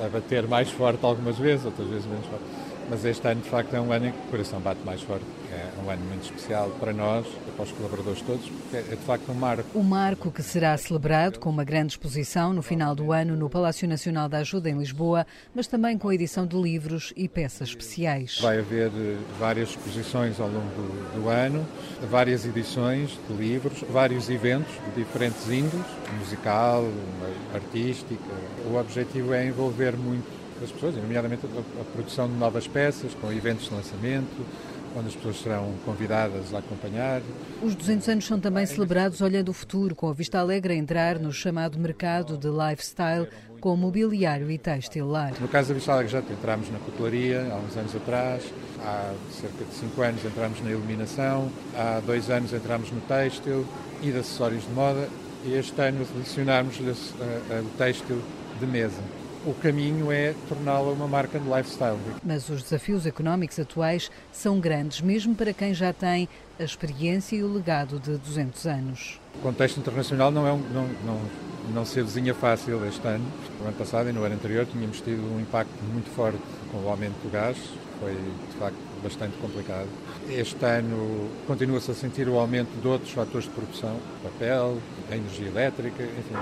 a, 0.00 0.06
a 0.06 0.08
bater 0.08 0.46
mais 0.48 0.68
forte 0.70 1.04
algumas 1.04 1.38
vezes, 1.38 1.64
outras 1.64 1.86
vezes 1.86 2.06
menos 2.06 2.26
forte. 2.26 2.44
Mas 2.88 3.04
este 3.04 3.26
ano, 3.26 3.40
de 3.40 3.48
facto, 3.48 3.74
é 3.74 3.80
um 3.80 3.92
ano 3.92 4.06
em 4.06 4.12
que 4.12 4.18
o 4.18 4.30
coração 4.30 4.60
bate 4.60 4.80
mais 4.84 5.00
forte. 5.02 5.24
É 5.52 5.84
um 5.84 5.90
ano 5.90 6.02
muito 6.06 6.24
especial 6.24 6.70
para 6.80 6.92
nós, 6.92 7.26
para 7.56 7.64
os 7.64 7.72
colaboradores 7.72 8.22
todos, 8.22 8.48
porque 8.48 8.76
é 8.76 8.96
de 8.96 9.04
facto 9.04 9.30
um 9.30 9.34
marco. 9.34 9.78
Um 9.78 9.82
marco 9.82 10.30
que 10.30 10.42
será 10.42 10.76
celebrado 10.76 11.38
com 11.38 11.50
uma 11.50 11.64
grande 11.64 11.92
exposição 11.92 12.52
no 12.52 12.62
final 12.62 12.94
do 12.94 13.12
ano 13.12 13.36
no 13.36 13.50
Palácio 13.50 13.86
Nacional 13.88 14.28
da 14.28 14.38
Ajuda 14.38 14.70
em 14.70 14.78
Lisboa, 14.78 15.26
mas 15.54 15.66
também 15.66 15.98
com 15.98 16.08
a 16.08 16.14
edição 16.14 16.46
de 16.46 16.56
livros 16.56 17.12
e 17.16 17.28
peças 17.28 17.68
especiais. 17.68 18.38
Vai 18.40 18.58
haver 18.58 18.90
eh, 18.94 19.16
várias 19.38 19.70
exposições 19.70 20.40
ao 20.40 20.48
longo 20.48 20.68
do, 20.70 21.22
do 21.22 21.28
ano, 21.28 21.66
várias 22.10 22.44
edições 22.46 23.18
de 23.28 23.34
livros, 23.34 23.84
vários 23.90 24.30
eventos 24.30 24.72
de 24.72 25.02
diferentes 25.02 25.50
índoles, 25.50 25.86
musical, 26.18 26.84
artística. 27.54 28.22
O 28.70 28.76
objetivo 28.76 29.34
é 29.34 29.46
envolver 29.46 29.96
muito 29.96 30.41
as 30.64 30.72
pessoas, 30.72 30.96
nomeadamente 30.96 31.44
a, 31.46 31.84
produção 31.92 32.28
de 32.28 32.34
novas 32.34 32.66
peças, 32.66 33.14
com 33.14 33.32
eventos 33.32 33.68
de 33.68 33.74
lançamento, 33.74 34.46
onde 34.96 35.08
as 35.08 35.14
pessoas 35.14 35.40
serão 35.40 35.72
convidadas 35.84 36.52
a 36.54 36.58
acompanhar. 36.58 37.22
Os 37.62 37.74
200 37.74 38.08
anos 38.08 38.26
são 38.26 38.38
também 38.38 38.66
celebrados 38.66 39.20
olhando 39.20 39.48
o 39.48 39.52
futuro, 39.52 39.94
com 39.94 40.08
a 40.08 40.12
vista 40.12 40.38
alegre 40.38 40.74
a 40.74 40.76
entrar 40.76 41.18
no 41.18 41.32
chamado 41.32 41.78
mercado 41.78 42.36
de 42.36 42.48
lifestyle, 42.48 43.26
com 43.60 43.76
mobiliário 43.76 44.50
e 44.50 44.58
têxtil 44.58 45.06
lar. 45.06 45.32
No 45.40 45.46
caso 45.46 45.68
da 45.68 45.74
Vista 45.74 45.92
Alegre 45.92 46.12
já 46.12 46.18
entramos 46.18 46.70
na 46.70 46.80
cutelaria 46.80 47.46
há 47.52 47.56
uns 47.56 47.76
anos 47.76 47.94
atrás, 47.94 48.42
há 48.84 49.14
cerca 49.30 49.64
de 49.64 49.72
5 49.74 50.02
anos 50.02 50.24
entramos 50.24 50.60
na 50.62 50.70
iluminação, 50.70 51.48
há 51.76 52.00
dois 52.04 52.28
anos 52.28 52.52
entramos 52.52 52.90
no 52.90 53.00
têxtil 53.02 53.64
e 54.02 54.10
de 54.10 54.18
acessórios 54.18 54.64
de 54.64 54.70
moda 54.70 55.08
e 55.44 55.54
este 55.54 55.80
ano 55.80 56.04
adicionarmos 56.18 56.76
o 56.80 57.78
têxtil 57.78 58.20
de 58.58 58.66
mesa. 58.66 59.21
O 59.44 59.54
caminho 59.54 60.12
é 60.12 60.34
torná-la 60.48 60.90
uma 60.90 61.08
marca 61.08 61.38
de 61.38 61.48
lifestyle. 61.48 61.98
Mas 62.24 62.48
os 62.48 62.62
desafios 62.62 63.06
económicos 63.06 63.58
atuais 63.58 64.10
são 64.32 64.60
grandes, 64.60 65.00
mesmo 65.00 65.34
para 65.34 65.52
quem 65.52 65.74
já 65.74 65.92
tem 65.92 66.28
a 66.58 66.62
experiência 66.62 67.36
e 67.36 67.42
o 67.42 67.52
legado 67.52 67.98
de 67.98 68.16
200 68.16 68.66
anos. 68.66 69.20
O 69.36 69.38
contexto 69.38 69.78
internacional 69.78 70.30
não, 70.30 70.46
é 70.46 70.52
um, 70.52 70.58
não, 70.58 70.88
não, 71.04 71.20
não 71.74 71.84
se 71.84 72.00
avizinha 72.00 72.34
fácil 72.34 72.84
este 72.86 73.06
ano. 73.06 73.24
No 73.60 73.66
ano 73.66 73.76
passado 73.76 74.08
e 74.08 74.12
no 74.12 74.22
ano 74.22 74.34
anterior 74.34 74.66
tínhamos 74.66 75.00
tido 75.00 75.22
um 75.34 75.40
impacto 75.40 75.72
muito 75.92 76.10
forte 76.10 76.38
com 76.70 76.78
o 76.78 76.88
aumento 76.88 77.14
do 77.22 77.30
gás, 77.30 77.56
foi 78.00 78.12
de 78.12 78.58
facto 78.58 78.78
bastante 79.02 79.36
complicado. 79.38 79.88
Este 80.30 80.64
ano 80.64 81.28
continua-se 81.46 81.90
a 81.90 81.94
sentir 81.94 82.28
o 82.28 82.38
aumento 82.38 82.70
de 82.80 82.86
outros 82.86 83.10
fatores 83.10 83.44
de 83.44 83.50
produção, 83.50 83.96
papel, 84.22 84.78
a 85.10 85.16
energia 85.16 85.48
elétrica, 85.48 86.02
enfim, 86.02 86.34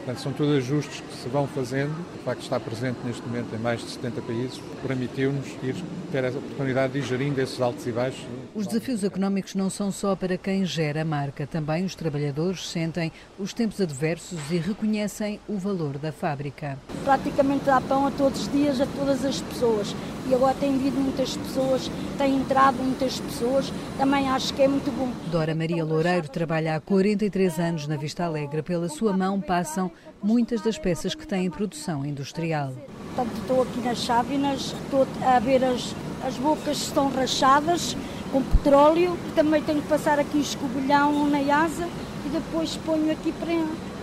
Portanto, 0.00 0.22
são 0.22 0.32
todos 0.32 0.56
ajustes 0.56 1.00
que 1.00 1.14
se 1.14 1.28
vão 1.28 1.46
fazendo. 1.46 1.94
O 2.14 2.24
facto 2.24 2.38
de 2.38 2.44
estar 2.46 2.60
presente 2.60 2.98
neste 3.04 3.22
momento 3.22 3.54
em 3.54 3.58
mais 3.58 3.80
de 3.80 3.90
70 3.90 4.22
países 4.22 4.60
permitiu-nos 4.86 5.46
ir 5.62 5.76
ter 6.10 6.24
a 6.24 6.28
oportunidade 6.28 6.94
de 6.94 6.98
ir 7.00 7.02
gerindo 7.02 7.40
esses 7.40 7.60
altos 7.60 7.86
e 7.86 7.92
baixos. 7.92 8.24
Os 8.54 8.66
desafios 8.66 9.04
económicos 9.04 9.54
não 9.54 9.68
são 9.68 9.92
só 9.92 10.16
para 10.16 10.38
quem 10.38 10.64
gera 10.64 11.02
a 11.02 11.04
marca. 11.04 11.46
Também 11.46 11.84
os 11.84 11.94
trabalhadores 11.94 12.68
sentem 12.68 13.12
os 13.38 13.52
tempos 13.52 13.80
adversos 13.80 14.38
e 14.50 14.56
reconhecem 14.56 15.38
o 15.46 15.58
valor 15.58 15.98
da 15.98 16.10
fábrica. 16.10 16.78
Praticamente 17.04 17.64
dá 17.64 17.80
pão 17.80 18.06
a 18.06 18.10
todos 18.10 18.42
os 18.42 18.52
dias 18.52 18.80
a 18.80 18.86
todas 18.86 19.24
as 19.24 19.40
pessoas. 19.40 19.94
E 20.28 20.34
agora 20.34 20.54
tem 20.54 20.76
vindo 20.78 21.00
muitas 21.00 21.36
pessoas, 21.36 21.90
tem 22.18 22.36
entrado 22.36 22.76
muitas 22.76 23.18
pessoas. 23.20 23.72
Também 23.98 24.28
acho 24.28 24.54
que 24.54 24.62
é 24.62 24.68
muito 24.68 24.90
bom. 24.92 25.10
Dora 25.30 25.54
Maria 25.54 25.84
Loureiro 25.84 26.28
trabalha 26.28 26.76
há 26.76 26.80
43 26.80 27.58
anos 27.58 27.86
na 27.86 27.96
Vista 27.96 28.24
Alegre. 28.24 28.62
Pela 28.62 28.88
sua 28.88 29.16
mão 29.16 29.40
passam 29.40 29.90
muitas 30.22 30.60
das 30.60 30.78
peças 30.78 31.14
que 31.14 31.26
têm 31.26 31.50
produção 31.50 32.04
industrial. 32.04 32.72
Portanto, 33.14 33.36
estou 33.40 33.62
aqui 33.62 33.80
nas 33.80 33.98
chávenas, 33.98 34.74
estou 34.84 35.06
a 35.22 35.38
ver 35.40 35.64
as, 35.64 35.94
as 36.24 36.36
bocas 36.36 36.78
que 36.78 36.84
estão 36.84 37.10
rachadas 37.10 37.96
com 38.30 38.42
petróleo, 38.42 39.18
também 39.34 39.60
tenho 39.62 39.82
que 39.82 39.88
passar 39.88 40.18
aqui 40.20 40.38
escobilhão 40.38 41.28
na 41.28 41.38
asa 41.52 41.88
depois 42.30 42.76
ponho 42.76 43.10
aqui 43.12 43.32
para, 43.32 43.52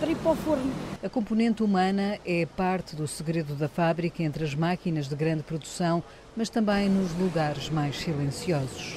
para 0.00 0.10
ir 0.10 0.16
para 0.16 0.32
o 0.32 0.36
forno. 0.36 0.72
A 1.02 1.08
componente 1.08 1.62
humana 1.62 2.18
é 2.24 2.46
parte 2.46 2.94
do 2.94 3.06
segredo 3.06 3.54
da 3.54 3.68
fábrica 3.68 4.22
entre 4.22 4.44
as 4.44 4.54
máquinas 4.54 5.08
de 5.08 5.16
grande 5.16 5.42
produção, 5.42 6.02
mas 6.36 6.48
também 6.48 6.88
nos 6.88 7.12
lugares 7.14 7.70
mais 7.70 7.96
silenciosos. 7.96 8.96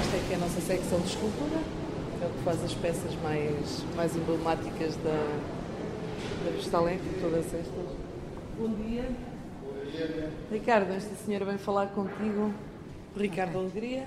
Esta 0.00 0.16
aqui 0.16 0.32
é 0.32 0.36
a 0.36 0.38
nossa 0.38 0.60
secção 0.60 1.00
de 1.00 1.08
escultura, 1.08 1.60
é 2.22 2.26
o 2.26 2.30
que 2.30 2.44
faz 2.44 2.62
as 2.62 2.74
peças 2.74 3.14
mais, 3.22 3.84
mais 3.96 4.16
emblemáticas 4.16 4.96
da, 4.96 5.38
da 6.44 6.50
Vista 6.56 6.76
Alegre, 6.76 7.08
todas 7.20 7.46
estas. 7.46 7.84
Bom 8.58 8.68
dia. 8.74 9.08
Ricardo, 10.50 10.92
esta 10.92 11.14
senhora 11.14 11.44
vem 11.44 11.58
falar 11.58 11.88
contigo. 11.88 12.52
Ricardo 13.16 13.58
Alegria. 13.58 14.06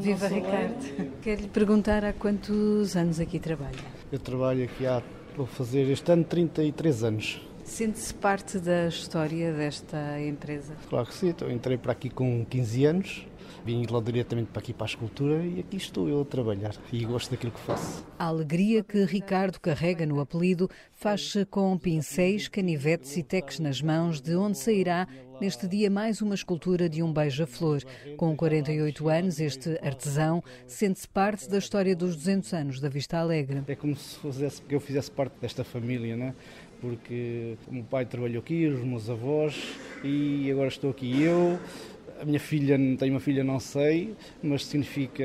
Viva 0.00 0.28
Ricardo. 0.28 1.20
Quero 1.22 1.42
lhe 1.42 1.48
perguntar 1.48 2.04
há 2.04 2.12
quantos 2.12 2.96
anos 2.96 3.18
aqui 3.20 3.38
trabalha? 3.38 3.78
Eu 4.12 4.18
trabalho 4.18 4.64
aqui 4.64 4.86
há, 4.86 5.02
vou 5.36 5.46
fazer 5.46 5.90
este 5.90 6.10
ano 6.12 6.24
33 6.24 7.04
anos. 7.04 7.40
Sente-se 7.64 8.14
parte 8.14 8.58
da 8.58 8.86
história 8.86 9.52
desta 9.52 10.20
empresa? 10.20 10.74
Claro 10.88 11.06
que 11.06 11.14
sim, 11.14 11.28
então, 11.30 11.50
entrei 11.50 11.76
para 11.76 11.92
aqui 11.92 12.08
com 12.08 12.44
15 12.44 12.84
anos, 12.84 13.26
Vim 13.66 13.84
logo 13.90 14.06
diretamente 14.06 14.50
para 14.52 14.60
aqui 14.60 14.72
para 14.72 14.84
a 14.84 14.90
escultura 14.90 15.44
e 15.44 15.58
aqui 15.58 15.76
estou 15.76 16.08
eu 16.08 16.20
a 16.20 16.24
trabalhar 16.24 16.72
e 16.92 17.04
gosto 17.04 17.32
daquilo 17.32 17.50
que 17.50 17.58
faço. 17.58 18.06
A 18.16 18.26
alegria 18.26 18.84
que 18.84 19.04
Ricardo 19.04 19.58
carrega 19.58 20.06
no 20.06 20.20
apelido 20.20 20.70
faz-se 20.92 21.44
com 21.44 21.76
pincéis, 21.76 22.46
canivetes 22.46 23.16
e 23.16 23.24
teques 23.24 23.58
nas 23.58 23.82
mãos, 23.82 24.20
de 24.20 24.36
onde 24.36 24.56
sairá 24.56 25.08
neste 25.40 25.66
dia 25.68 25.90
mais 25.90 26.20
uma 26.20 26.34
escultura 26.34 26.88
de 26.88 27.02
um 27.02 27.12
beija-flor. 27.12 27.82
Com 28.16 28.36
48 28.36 29.08
anos, 29.08 29.40
este 29.40 29.78
artesão 29.82 30.42
sente-se 30.66 31.08
parte 31.08 31.48
da 31.48 31.58
história 31.58 31.94
dos 31.94 32.16
200 32.16 32.52
anos 32.52 32.80
da 32.80 32.88
Vista 32.88 33.18
Alegre. 33.18 33.62
É 33.66 33.74
como 33.74 33.94
se 33.94 34.18
fizesse, 34.18 34.62
eu 34.68 34.80
fizesse 34.80 35.10
parte 35.10 35.34
desta 35.40 35.64
família, 35.64 36.16
né? 36.16 36.34
porque 36.80 37.56
o 37.66 37.74
meu 37.74 37.84
pai 37.84 38.04
trabalhou 38.04 38.40
aqui, 38.40 38.66
os 38.66 38.84
meus 38.84 39.08
avós, 39.08 39.76
e 40.04 40.50
agora 40.50 40.68
estou 40.68 40.90
aqui 40.90 41.22
eu. 41.22 41.58
A 42.20 42.24
minha 42.24 42.40
filha, 42.40 42.78
tenho 42.98 43.12
uma 43.12 43.20
filha, 43.20 43.44
não 43.44 43.60
sei, 43.60 44.14
mas 44.42 44.64
significa, 44.64 45.24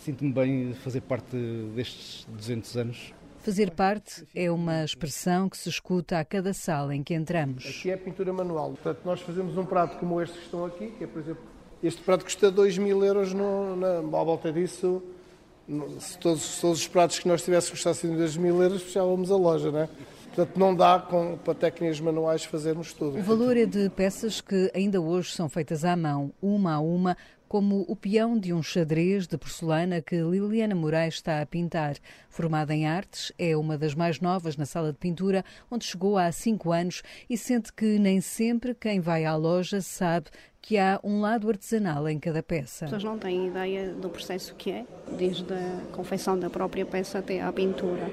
sinto-me 0.00 0.32
bem 0.32 0.74
fazer 0.74 1.00
parte 1.00 1.36
destes 1.74 2.26
200 2.30 2.76
anos. 2.76 3.14
Fazer 3.46 3.70
parte 3.70 4.26
é 4.34 4.50
uma 4.50 4.82
expressão 4.82 5.48
que 5.48 5.56
se 5.56 5.68
escuta 5.68 6.18
a 6.18 6.24
cada 6.24 6.52
sala 6.52 6.96
em 6.96 7.04
que 7.04 7.14
entramos. 7.14 7.64
Aqui 7.64 7.92
é 7.92 7.96
pintura 7.96 8.32
manual. 8.32 8.70
Portanto, 8.72 9.02
nós 9.04 9.20
fazemos 9.20 9.56
um 9.56 9.64
prato 9.64 9.98
como 9.98 10.20
este 10.20 10.36
que 10.36 10.44
estão 10.46 10.64
aqui, 10.64 10.88
que 10.98 11.04
é, 11.04 11.06
por 11.06 11.22
exemplo, 11.22 11.44
este 11.80 12.02
prato 12.02 12.24
custa 12.24 12.50
2 12.50 12.78
mil 12.78 13.04
euros 13.04 13.32
no, 13.32 13.76
na, 13.76 13.98
à 13.98 14.24
volta 14.24 14.52
disso. 14.52 15.00
Se 16.00 16.18
todos, 16.18 16.60
todos 16.60 16.80
os 16.80 16.88
pratos 16.88 17.20
que 17.20 17.28
nós 17.28 17.40
tivéssemos 17.44 17.70
custassem 17.70 18.16
2 18.16 18.36
mil 18.36 18.60
euros, 18.60 18.82
fechávamos 18.82 19.30
a 19.30 19.36
loja, 19.36 19.70
não 19.70 19.78
é? 19.78 19.88
Portanto, 20.34 20.58
não 20.58 20.74
dá 20.74 20.98
com, 20.98 21.38
para 21.38 21.54
técnicas 21.54 22.00
manuais 22.00 22.44
fazermos 22.44 22.92
tudo. 22.92 23.16
O 23.16 23.22
valor 23.22 23.56
é 23.56 23.64
de 23.64 23.88
peças 23.90 24.40
que 24.40 24.72
ainda 24.74 25.00
hoje 25.00 25.32
são 25.32 25.48
feitas 25.48 25.84
à 25.84 25.94
mão, 25.94 26.32
uma 26.42 26.74
a 26.74 26.80
uma, 26.80 27.16
como 27.48 27.84
o 27.88 27.96
peão 27.96 28.38
de 28.38 28.52
um 28.52 28.62
xadrez 28.62 29.26
de 29.26 29.38
porcelana 29.38 30.00
que 30.00 30.16
Liliana 30.16 30.74
Moraes 30.74 31.14
está 31.14 31.40
a 31.40 31.46
pintar. 31.46 31.96
Formada 32.28 32.74
em 32.74 32.86
artes, 32.86 33.32
é 33.38 33.56
uma 33.56 33.78
das 33.78 33.94
mais 33.94 34.20
novas 34.20 34.56
na 34.56 34.66
sala 34.66 34.92
de 34.92 34.98
pintura, 34.98 35.44
onde 35.70 35.84
chegou 35.84 36.18
há 36.18 36.30
cinco 36.32 36.72
anos 36.72 37.02
e 37.28 37.36
sente 37.36 37.72
que 37.72 37.98
nem 37.98 38.20
sempre 38.20 38.74
quem 38.74 39.00
vai 39.00 39.24
à 39.24 39.34
loja 39.36 39.80
sabe 39.80 40.26
que 40.60 40.78
há 40.78 40.98
um 41.04 41.20
lado 41.20 41.48
artesanal 41.48 42.08
em 42.08 42.18
cada 42.18 42.42
peça. 42.42 42.86
As 42.86 42.90
pessoas 42.90 43.04
não 43.04 43.16
têm 43.16 43.46
ideia 43.46 43.92
do 43.92 44.10
processo 44.10 44.52
que 44.56 44.72
é, 44.72 44.84
desde 45.16 45.52
a 45.52 45.82
confecção 45.92 46.36
da 46.36 46.50
própria 46.50 46.84
peça 46.84 47.20
até 47.20 47.40
à 47.40 47.52
pintura. 47.52 48.10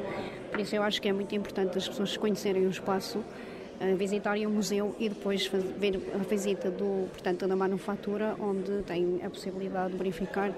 Por 0.51 0.59
isso 0.59 0.75
eu 0.75 0.83
acho 0.83 1.01
que 1.01 1.09
é 1.09 1.13
muito 1.13 1.33
importante 1.33 1.79
as 1.79 1.89
pessoas 1.89 2.15
conhecerem 2.15 2.67
o 2.67 2.69
espaço, 2.69 3.23
eh, 3.83 3.95
visitarem 3.95 4.47
o 4.47 4.49
museu 4.49 4.95
e 4.97 5.09
depois 5.09 5.45
ver 5.77 5.99
a 6.15 6.17
visita 6.19 6.71
do, 6.71 7.09
portanto, 7.11 7.45
da 7.45 7.55
manufatura, 7.55 8.33
onde 8.39 8.81
têm 8.83 9.19
a 9.23 9.29
possibilidade 9.29 9.91
de 9.91 9.97
verificar 9.97 10.53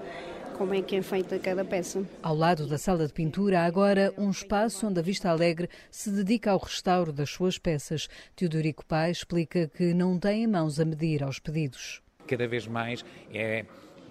como 0.56 0.72
é 0.72 0.80
que 0.80 0.94
é 0.94 1.02
feita 1.02 1.36
cada 1.38 1.64
peça. 1.64 2.06
Ao 2.22 2.34
lado 2.34 2.66
da 2.66 2.78
sala 2.78 3.04
de 3.04 3.12
pintura 3.12 3.60
há 3.60 3.64
agora 3.64 4.14
um 4.16 4.30
espaço 4.30 4.86
onde 4.86 5.00
a 5.00 5.02
Vista 5.02 5.28
Alegre 5.28 5.68
se 5.90 6.10
dedica 6.10 6.52
ao 6.52 6.58
restauro 6.58 7.12
das 7.12 7.28
suas 7.28 7.58
peças. 7.58 8.08
Teodorico 8.36 8.86
Pai 8.86 9.10
explica 9.10 9.68
que 9.68 9.92
não 9.92 10.18
tem 10.18 10.44
em 10.44 10.46
mãos 10.46 10.78
a 10.78 10.84
medir 10.84 11.24
aos 11.24 11.40
pedidos. 11.40 12.00
Cada 12.26 12.46
vez 12.46 12.66
mais 12.66 13.04
é 13.34 13.66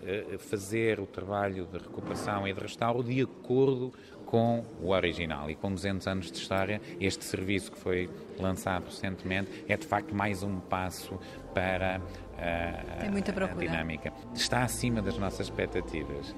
eh, 0.06 0.38
fazer 0.38 0.99
o 0.99 1.08
trabalho 1.08 1.65
de 1.65 1.80
recuperação 1.80 2.47
e 2.47 2.54
de 2.54 2.60
restauro 2.60 3.01
de 3.01 3.21
acordo 3.21 3.91
com 4.25 4.63
o 4.81 4.89
original. 4.89 5.49
E 5.49 5.55
com 5.55 5.73
200 5.73 6.07
anos 6.07 6.31
de 6.31 6.38
história, 6.38 6.81
este 6.99 7.23
serviço 7.23 7.71
que 7.71 7.77
foi 7.77 8.09
lançado 8.39 8.85
recentemente 8.85 9.65
é 9.67 9.77
de 9.77 9.85
facto 9.85 10.13
mais 10.13 10.43
um 10.43 10.59
passo 10.59 11.19
para 11.53 12.01
a, 12.38 13.03
a, 13.03 13.05
a 13.45 13.53
dinâmica. 13.59 14.13
Está 14.33 14.63
acima 14.63 15.01
das 15.01 15.17
nossas 15.17 15.47
expectativas. 15.47 16.35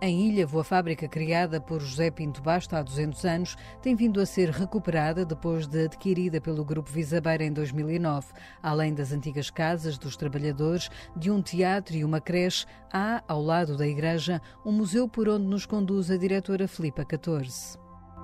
Em 0.00 0.28
Ilhavo, 0.28 0.60
a 0.60 0.64
fábrica 0.64 1.08
criada 1.08 1.60
por 1.60 1.80
José 1.80 2.08
Pinto 2.08 2.40
Basto 2.40 2.76
há 2.76 2.82
200 2.82 3.24
anos 3.24 3.56
tem 3.82 3.96
vindo 3.96 4.20
a 4.20 4.26
ser 4.26 4.48
recuperada 4.48 5.24
depois 5.24 5.66
de 5.66 5.86
adquirida 5.86 6.40
pelo 6.40 6.64
Grupo 6.64 6.88
Visabeira 6.88 7.42
em 7.42 7.52
2009. 7.52 8.28
Além 8.62 8.94
das 8.94 9.10
antigas 9.10 9.50
casas 9.50 9.98
dos 9.98 10.16
trabalhadores, 10.16 10.88
de 11.16 11.32
um 11.32 11.42
teatro 11.42 11.96
e 11.96 12.04
uma 12.04 12.20
creche, 12.20 12.64
há, 12.92 13.24
ao 13.26 13.42
lado 13.42 13.76
da 13.76 13.88
igreja, 13.88 14.40
um 14.64 14.70
museu 14.70 15.08
por 15.08 15.28
onde 15.28 15.46
nos 15.46 15.66
conduz 15.66 16.12
a 16.12 16.16
diretora 16.16 16.68
Filipa 16.68 17.04
14. 17.04 17.76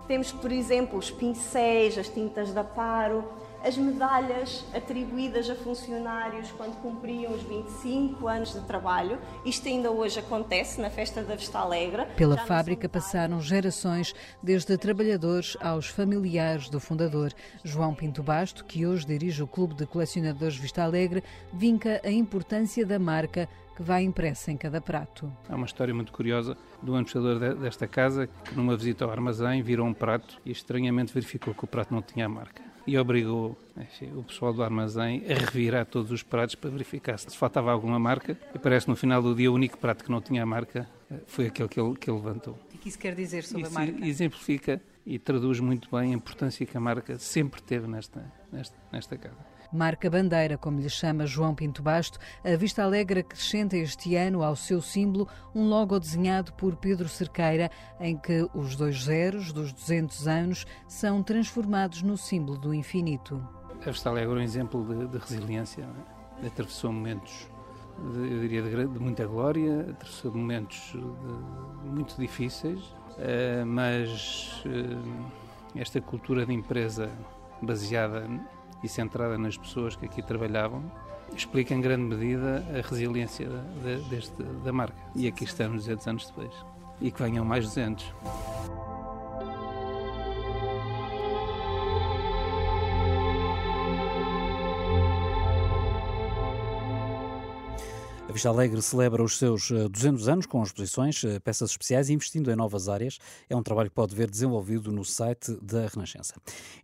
Temos, 0.07 0.31
por 0.31 0.53
exemplo, 0.53 0.97
os 0.97 1.11
pincéis, 1.11 1.99
as 1.99 2.09
tintas 2.09 2.53
da 2.53 2.63
Paro, 2.63 3.25
as 3.65 3.79
medalhas 3.79 4.63
atribuídas 4.75 5.49
a 5.49 5.55
funcionários 5.55 6.53
quando 6.53 6.77
cumpriam 6.83 7.33
os 7.33 7.43
25 7.43 8.29
anos 8.29 8.53
de 8.53 8.61
trabalho. 8.61 9.19
Isto 9.45 9.69
ainda 9.69 9.91
hoje 9.91 10.21
acontece 10.21 10.81
na 10.81 10.91
Festa 10.91 11.23
da 11.23 11.35
Vista 11.35 11.59
Alegre. 11.59 12.05
Pela 12.15 12.37
Já 12.37 12.45
fábrica 12.45 12.89
passaram 12.91 13.41
gerações, 13.41 14.15
desde 14.43 14.77
trabalhadores 14.77 15.57
aos 15.63 15.87
familiares 15.87 16.69
do 16.69 16.79
fundador. 16.79 17.33
João 17.65 17.95
Pinto 17.95 18.23
Basto, 18.23 18.67
que 18.67 18.87
hoje 18.87 19.07
dirige 19.07 19.43
o 19.43 19.47
Clube 19.47 19.75
de 19.75 19.87
Colecionadores 19.87 20.57
Vista 20.57 20.83
Alegre, 20.83 21.25
vinca 21.51 22.03
a 22.05 22.11
importância 22.11 22.85
da 22.85 22.99
marca 22.99 23.49
que 23.75 23.83
vai 23.83 24.03
impressa 24.03 24.53
em 24.53 24.59
cada 24.59 24.81
prato. 24.81 25.33
Há 25.49 25.57
uma 25.57 25.67
história 25.67 25.95
muito 25.95 26.13
curiosa 26.13 26.55
do 26.83 26.93
administrador 26.93 27.57
desta 27.57 27.89
casa 27.89 28.27
que, 28.27 28.55
numa 28.55 28.77
visita 28.77 29.07
ao 29.07 29.11
armazém, 29.11 29.63
virou 29.63 29.87
um 29.87 29.95
prato 29.95 30.39
e 30.45 30.53
estranhamente 30.53 31.15
verificou 31.15 31.55
que 31.55 31.65
o 31.65 31.67
prato 31.67 31.93
não 31.93 32.03
tinha 32.03 32.27
a 32.27 32.29
marca 32.29 32.74
e 32.87 32.99
obrigou 32.99 33.57
enfim, 33.77 34.13
o 34.17 34.23
pessoal 34.23 34.53
do 34.53 34.63
armazém 34.63 35.23
a 35.29 35.35
revirar 35.35 35.87
todos 35.87 36.11
os 36.11 36.23
pratos 36.23 36.55
para 36.55 36.71
verificar 36.71 37.19
se 37.19 37.37
faltava 37.37 37.73
alguma 37.73 37.99
marca. 37.99 38.39
E 38.55 38.59
parece 38.59 38.87
que 38.87 38.91
no 38.91 38.97
final 38.97 39.23
do 39.23 39.35
dia 39.35 39.51
o 39.51 39.55
único 39.55 39.79
prato 39.79 40.05
que 40.05 40.11
não 40.11 40.21
tinha 40.21 40.43
a 40.43 40.47
marca 40.47 40.89
eh, 41.11 41.17
foi 41.27 41.47
aquele 41.47 41.69
que 41.69 41.81
ele, 41.81 41.97
que 41.97 42.11
ele 42.11 42.19
levantou. 42.19 42.59
O 42.75 42.79
que 42.79 42.89
isso 42.89 42.99
quer 42.99 43.15
dizer 43.15 43.45
sobre 43.45 43.63
isso 43.63 43.77
a 43.77 43.81
marca? 43.81 44.07
exemplifica 44.07 44.83
e 45.07 45.19
traduz 45.19 45.61
muito 45.61 45.89
bem 45.91 46.13
a 46.13 46.15
importância 46.17 46.65
que 46.65 46.77
a 46.77 46.81
marca 46.81 47.19
sempre 47.19 47.63
teve 47.63 47.87
nesta, 47.87 48.25
nesta, 48.53 48.77
nesta 48.93 49.17
casa. 49.17 49.54
Marca 49.75 50.09
bandeira, 50.09 50.57
como 50.57 50.79
lhe 50.79 50.89
chama 50.89 51.27
João 51.27 51.53
Pinto 51.53 51.83
Basto, 51.83 52.17
a 52.45 52.57
Vista 52.57 52.85
Alegre 52.85 53.21
acrescenta 53.21 53.77
este 53.77 54.15
ano 54.15 54.45
ao 54.45 54.55
seu 54.55 54.81
símbolo 54.81 55.29
um 55.53 55.69
logo 55.69 55.99
desenhado 55.99 56.53
por 56.53 56.77
Pedro 56.77 57.09
Cerqueira, 57.09 57.69
em 57.99 58.17
que 58.17 58.49
os 58.55 58.77
dois 58.77 59.03
zeros 59.03 59.53
dos 59.53 59.73
200 59.73 60.29
anos 60.29 60.67
são 60.87 61.25
transformados 61.25 62.03
no 62.03 62.17
símbolo 62.17 62.57
do 62.57 62.73
infinito. 62.73 63.43
A 63.85 63.91
Vista 63.91 64.11
Alegre 64.11 64.35
é 64.35 64.39
um 64.39 64.43
exemplo 64.43 64.85
de, 64.87 65.09
de 65.09 65.19
resiliência. 65.19 65.89
É? 66.41 66.47
Atravessou 66.47 66.93
momentos, 66.93 67.49
de, 68.13 68.33
eu 68.33 68.41
diria, 68.41 68.63
de, 68.63 68.87
de, 68.87 68.99
muita 69.01 69.27
glória, 69.27 69.89
atravessou 69.91 70.33
momentos 70.33 70.95
muito 71.85 72.15
difíceis, 72.17 72.81
uh, 72.81 73.67
mas 73.67 74.63
uh, 74.67 75.33
esta 75.75 76.01
cultura 76.01 76.47
de 76.47 76.53
empresa 76.53 77.11
baseada 77.61 78.29
e 78.85 78.89
centrada 78.89 79.39
nas 79.39 79.57
pessoas 79.57 79.97
que 79.97 80.05
aqui 80.05 80.23
trabalhavam, 80.23 80.85
explica 81.35 81.75
em 81.75 81.81
grande 81.81 82.03
medida 82.03 82.63
a 82.69 82.87
resiliência 82.87 83.49
da, 83.49 84.09
deste, 84.09 84.43
da 84.63 84.73
marca. 84.73 84.97
E 85.17 85.27
aqui 85.27 85.45
estamos 85.45 85.85
200 85.85 86.07
anos 86.07 86.27
depois. 86.27 86.53
E 87.01 87.11
que 87.11 87.23
venham 87.23 87.45
mais 87.45 87.65
200. 87.65 88.15
Vista 98.35 98.49
Alegre 98.49 98.83
celebra 98.83 99.23
os 99.23 99.39
seus 99.39 99.71
200 99.71 100.27
eh, 100.27 100.33
anos 100.33 100.45
com 100.45 100.61
exposições, 100.61 101.23
eh, 101.23 101.39
peças 101.39 101.71
especiais 101.71 102.09
e 102.09 102.15
investindo 102.15 102.51
em 102.51 102.57
novas 102.57 102.89
áreas. 102.89 103.21
É 103.49 103.55
um 103.55 103.63
trabalho 103.63 103.89
que 103.89 103.95
pode 103.95 104.13
ver 104.13 104.29
desenvolvido 104.29 104.91
no 104.91 105.05
site 105.05 105.57
da 105.63 105.87
Renascença. 105.87 106.35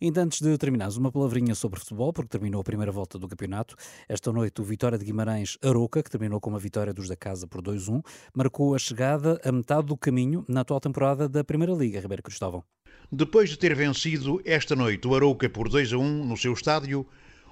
Ainda 0.01 0.23
antes 0.23 0.41
de 0.41 0.57
terminarmos, 0.57 0.97
uma 0.97 1.11
palavrinha 1.11 1.53
sobre 1.57 1.81
futebol, 1.81 2.13
porque 2.13 2.29
terminou 2.29 2.61
a 2.61 2.65
primeira 2.65 2.93
volta 2.93 3.19
do 3.19 3.27
campeonato. 3.27 3.75
Esta 4.09 4.33
noite, 4.33 4.61
o 4.61 4.65
Vitória 4.65 4.97
de 4.97 5.05
Guimarães 5.05 5.59
Aroca, 5.61 6.05
que 6.05 6.09
terminou 6.09 6.41
com 6.41 6.51
uma 6.51 6.59
vitória 6.61 6.95
dos 6.95 7.09
da 7.09 7.17
casa 7.17 7.49
por 7.49 7.61
2-1, 7.61 8.01
marcou 8.33 8.73
a 8.73 8.79
chegada 8.79 9.41
a 9.45 9.51
metade 9.51 9.89
do 9.89 9.97
caminho 9.97 10.45
na 10.47 10.61
atual 10.61 10.79
temporada 10.79 11.29
da 11.29 11.43
Primeira 11.43 11.75
Liga, 11.75 11.99
Ribeiro 11.99 12.23
Cristóvão. 12.23 12.63
Depois 13.11 13.51
de 13.51 13.59
ter 13.59 13.75
vencido 13.75 14.41
esta 14.45 14.77
noite 14.77 15.09
o 15.09 15.17
Arouca 15.17 15.51
por 15.51 15.69
2 15.69 15.95
a 15.95 15.99
1 15.99 16.27
no 16.27 16.37
seu 16.37 16.53
estádio, 16.53 17.05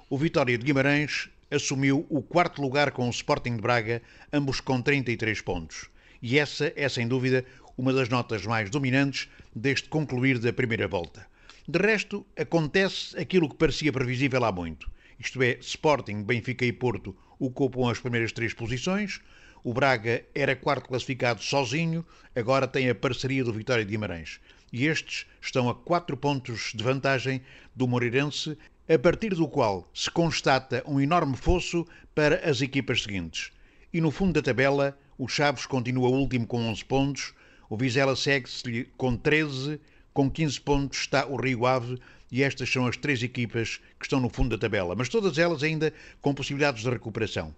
o 0.09 0.17
Vitória 0.17 0.57
de 0.57 0.63
Guimarães 0.63 1.29
assumiu 1.51 2.05
o 2.09 2.21
quarto 2.21 2.61
lugar 2.61 2.91
com 2.91 3.07
o 3.07 3.11
Sporting 3.11 3.55
de 3.55 3.61
Braga, 3.61 4.01
ambos 4.31 4.59
com 4.59 4.81
33 4.81 5.41
pontos. 5.41 5.89
E 6.21 6.37
essa 6.37 6.71
é, 6.75 6.87
sem 6.89 7.07
dúvida, 7.07 7.45
uma 7.77 7.93
das 7.93 8.09
notas 8.09 8.45
mais 8.45 8.69
dominantes 8.69 9.29
deste 9.55 9.89
concluir 9.89 10.37
da 10.37 10.51
primeira 10.51 10.87
volta. 10.87 11.25
De 11.67 11.79
resto, 11.79 12.25
acontece 12.37 13.17
aquilo 13.17 13.47
que 13.47 13.55
parecia 13.55 13.93
previsível 13.93 14.43
há 14.43 14.51
muito. 14.51 14.89
Isto 15.19 15.41
é, 15.43 15.57
Sporting, 15.61 16.23
Benfica 16.23 16.65
e 16.65 16.73
Porto 16.73 17.15
ocupam 17.39 17.89
as 17.89 17.99
primeiras 17.99 18.31
três 18.31 18.53
posições. 18.53 19.21
O 19.63 19.73
Braga 19.73 20.23
era 20.33 20.55
quarto 20.55 20.87
classificado 20.87 21.43
sozinho, 21.43 22.05
agora 22.35 22.67
tem 22.67 22.89
a 22.89 22.95
parceria 22.95 23.43
do 23.43 23.53
Vitória 23.53 23.83
de 23.83 23.91
Guimarães. 23.91 24.39
E 24.71 24.85
estes 24.87 25.25
estão 25.41 25.69
a 25.69 25.75
quatro 25.75 26.15
pontos 26.15 26.71
de 26.73 26.83
vantagem 26.83 27.41
do 27.75 27.87
Moreirense 27.87 28.57
a 28.91 28.97
partir 28.97 29.35
do 29.35 29.47
qual 29.47 29.87
se 29.93 30.09
constata 30.09 30.83
um 30.87 30.99
enorme 30.99 31.37
fosso 31.37 31.85
para 32.15 32.49
as 32.49 32.59
equipas 32.59 33.03
seguintes. 33.03 33.51
E 33.93 34.01
no 34.01 34.09
fundo 34.09 34.33
da 34.33 34.41
tabela, 34.41 34.97
o 35.15 35.27
Chaves 35.27 35.67
continua 35.67 36.09
último 36.09 36.47
com 36.47 36.59
11 36.59 36.85
pontos, 36.85 37.33
o 37.69 37.77
Vizela 37.77 38.15
segue-se 38.15 38.89
com 38.97 39.15
13, 39.15 39.79
com 40.11 40.27
15 40.27 40.61
pontos 40.61 41.01
está 41.01 41.27
o 41.27 41.35
Rio 41.35 41.67
Ave 41.67 41.99
e 42.31 42.41
estas 42.41 42.67
são 42.67 42.87
as 42.87 42.97
três 42.97 43.21
equipas 43.21 43.79
que 43.99 44.05
estão 44.05 44.19
no 44.19 44.27
fundo 44.27 44.57
da 44.57 44.57
tabela, 44.57 44.95
mas 44.95 45.07
todas 45.07 45.37
elas 45.37 45.61
ainda 45.61 45.93
com 46.19 46.33
possibilidades 46.33 46.81
de 46.81 46.89
recuperação. 46.89 47.53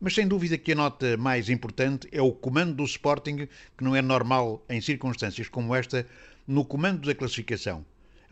Mas 0.00 0.14
sem 0.16 0.26
dúvida 0.26 0.58
que 0.58 0.72
a 0.72 0.74
nota 0.74 1.16
mais 1.16 1.48
importante 1.48 2.08
é 2.10 2.20
o 2.20 2.32
comando 2.32 2.74
do 2.74 2.84
Sporting, 2.84 3.46
que 3.78 3.84
não 3.84 3.94
é 3.94 4.02
normal 4.02 4.64
em 4.68 4.80
circunstâncias 4.80 5.48
como 5.48 5.76
esta, 5.76 6.04
no 6.44 6.64
comando 6.64 7.06
da 7.06 7.14
classificação. 7.14 7.86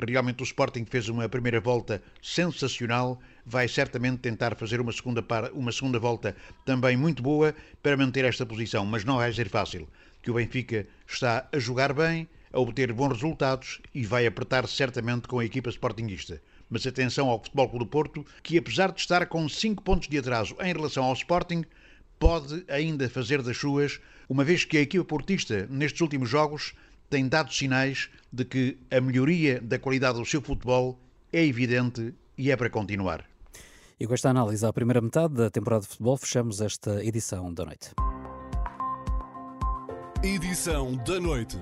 Realmente 0.08 0.42
o 0.42 0.44
Sporting 0.44 0.84
fez 0.84 1.08
uma 1.08 1.28
primeira 1.28 1.60
volta 1.60 2.02
sensacional, 2.22 3.20
vai 3.44 3.68
certamente 3.68 4.18
tentar 4.18 4.56
fazer 4.56 4.80
uma 4.80 4.92
segunda, 4.92 5.22
par, 5.22 5.50
uma 5.52 5.72
segunda 5.72 5.98
volta 5.98 6.36
também 6.64 6.96
muito 6.96 7.22
boa 7.22 7.54
para 7.82 7.96
manter 7.96 8.24
esta 8.24 8.46
posição, 8.46 8.84
mas 8.86 9.04
não 9.04 9.16
vai 9.16 9.32
ser 9.32 9.48
fácil, 9.48 9.88
que 10.22 10.30
o 10.30 10.34
Benfica 10.34 10.86
está 11.06 11.48
a 11.52 11.58
jogar 11.58 11.92
bem, 11.92 12.28
a 12.52 12.58
obter 12.58 12.92
bons 12.92 13.12
resultados 13.12 13.80
e 13.94 14.04
vai 14.04 14.26
apertar 14.26 14.66
certamente 14.66 15.28
com 15.28 15.38
a 15.38 15.44
equipa 15.44 15.70
sportinguista. 15.70 16.40
Mas 16.68 16.86
atenção 16.86 17.28
ao 17.28 17.42
Futebol 17.42 17.68
Clube 17.68 17.84
do 17.84 17.90
Porto, 17.90 18.26
que 18.42 18.56
apesar 18.56 18.92
de 18.92 19.00
estar 19.00 19.26
com 19.26 19.48
5 19.48 19.82
pontos 19.82 20.08
de 20.08 20.18
atraso 20.18 20.56
em 20.60 20.72
relação 20.72 21.04
ao 21.04 21.12
Sporting, 21.14 21.64
pode 22.18 22.64
ainda 22.68 23.08
fazer 23.08 23.42
das 23.42 23.56
suas, 23.56 23.98
uma 24.28 24.44
vez 24.44 24.64
que 24.64 24.76
a 24.76 24.82
equipa 24.82 25.04
portista, 25.04 25.66
nestes 25.70 26.00
últimos 26.00 26.28
jogos, 26.28 26.74
tem 27.10 27.28
dado 27.28 27.52
sinais 27.52 28.08
de 28.32 28.44
que 28.44 28.78
a 28.90 29.00
melhoria 29.00 29.60
da 29.60 29.78
qualidade 29.78 30.18
do 30.18 30.24
seu 30.24 30.40
futebol 30.40 30.98
é 31.32 31.44
evidente 31.44 32.14
e 32.38 32.50
é 32.50 32.56
para 32.56 32.70
continuar. 32.70 33.28
E 33.98 34.06
com 34.06 34.14
esta 34.14 34.30
análise 34.30 34.64
à 34.64 34.72
primeira 34.72 35.00
metade 35.00 35.34
da 35.34 35.50
temporada 35.50 35.82
de 35.82 35.88
futebol, 35.88 36.16
fechamos 36.16 36.60
esta 36.60 37.04
edição 37.04 37.52
da 37.52 37.66
noite. 37.66 37.90
Edição 40.22 40.96
da 40.96 41.20
noite. 41.20 41.58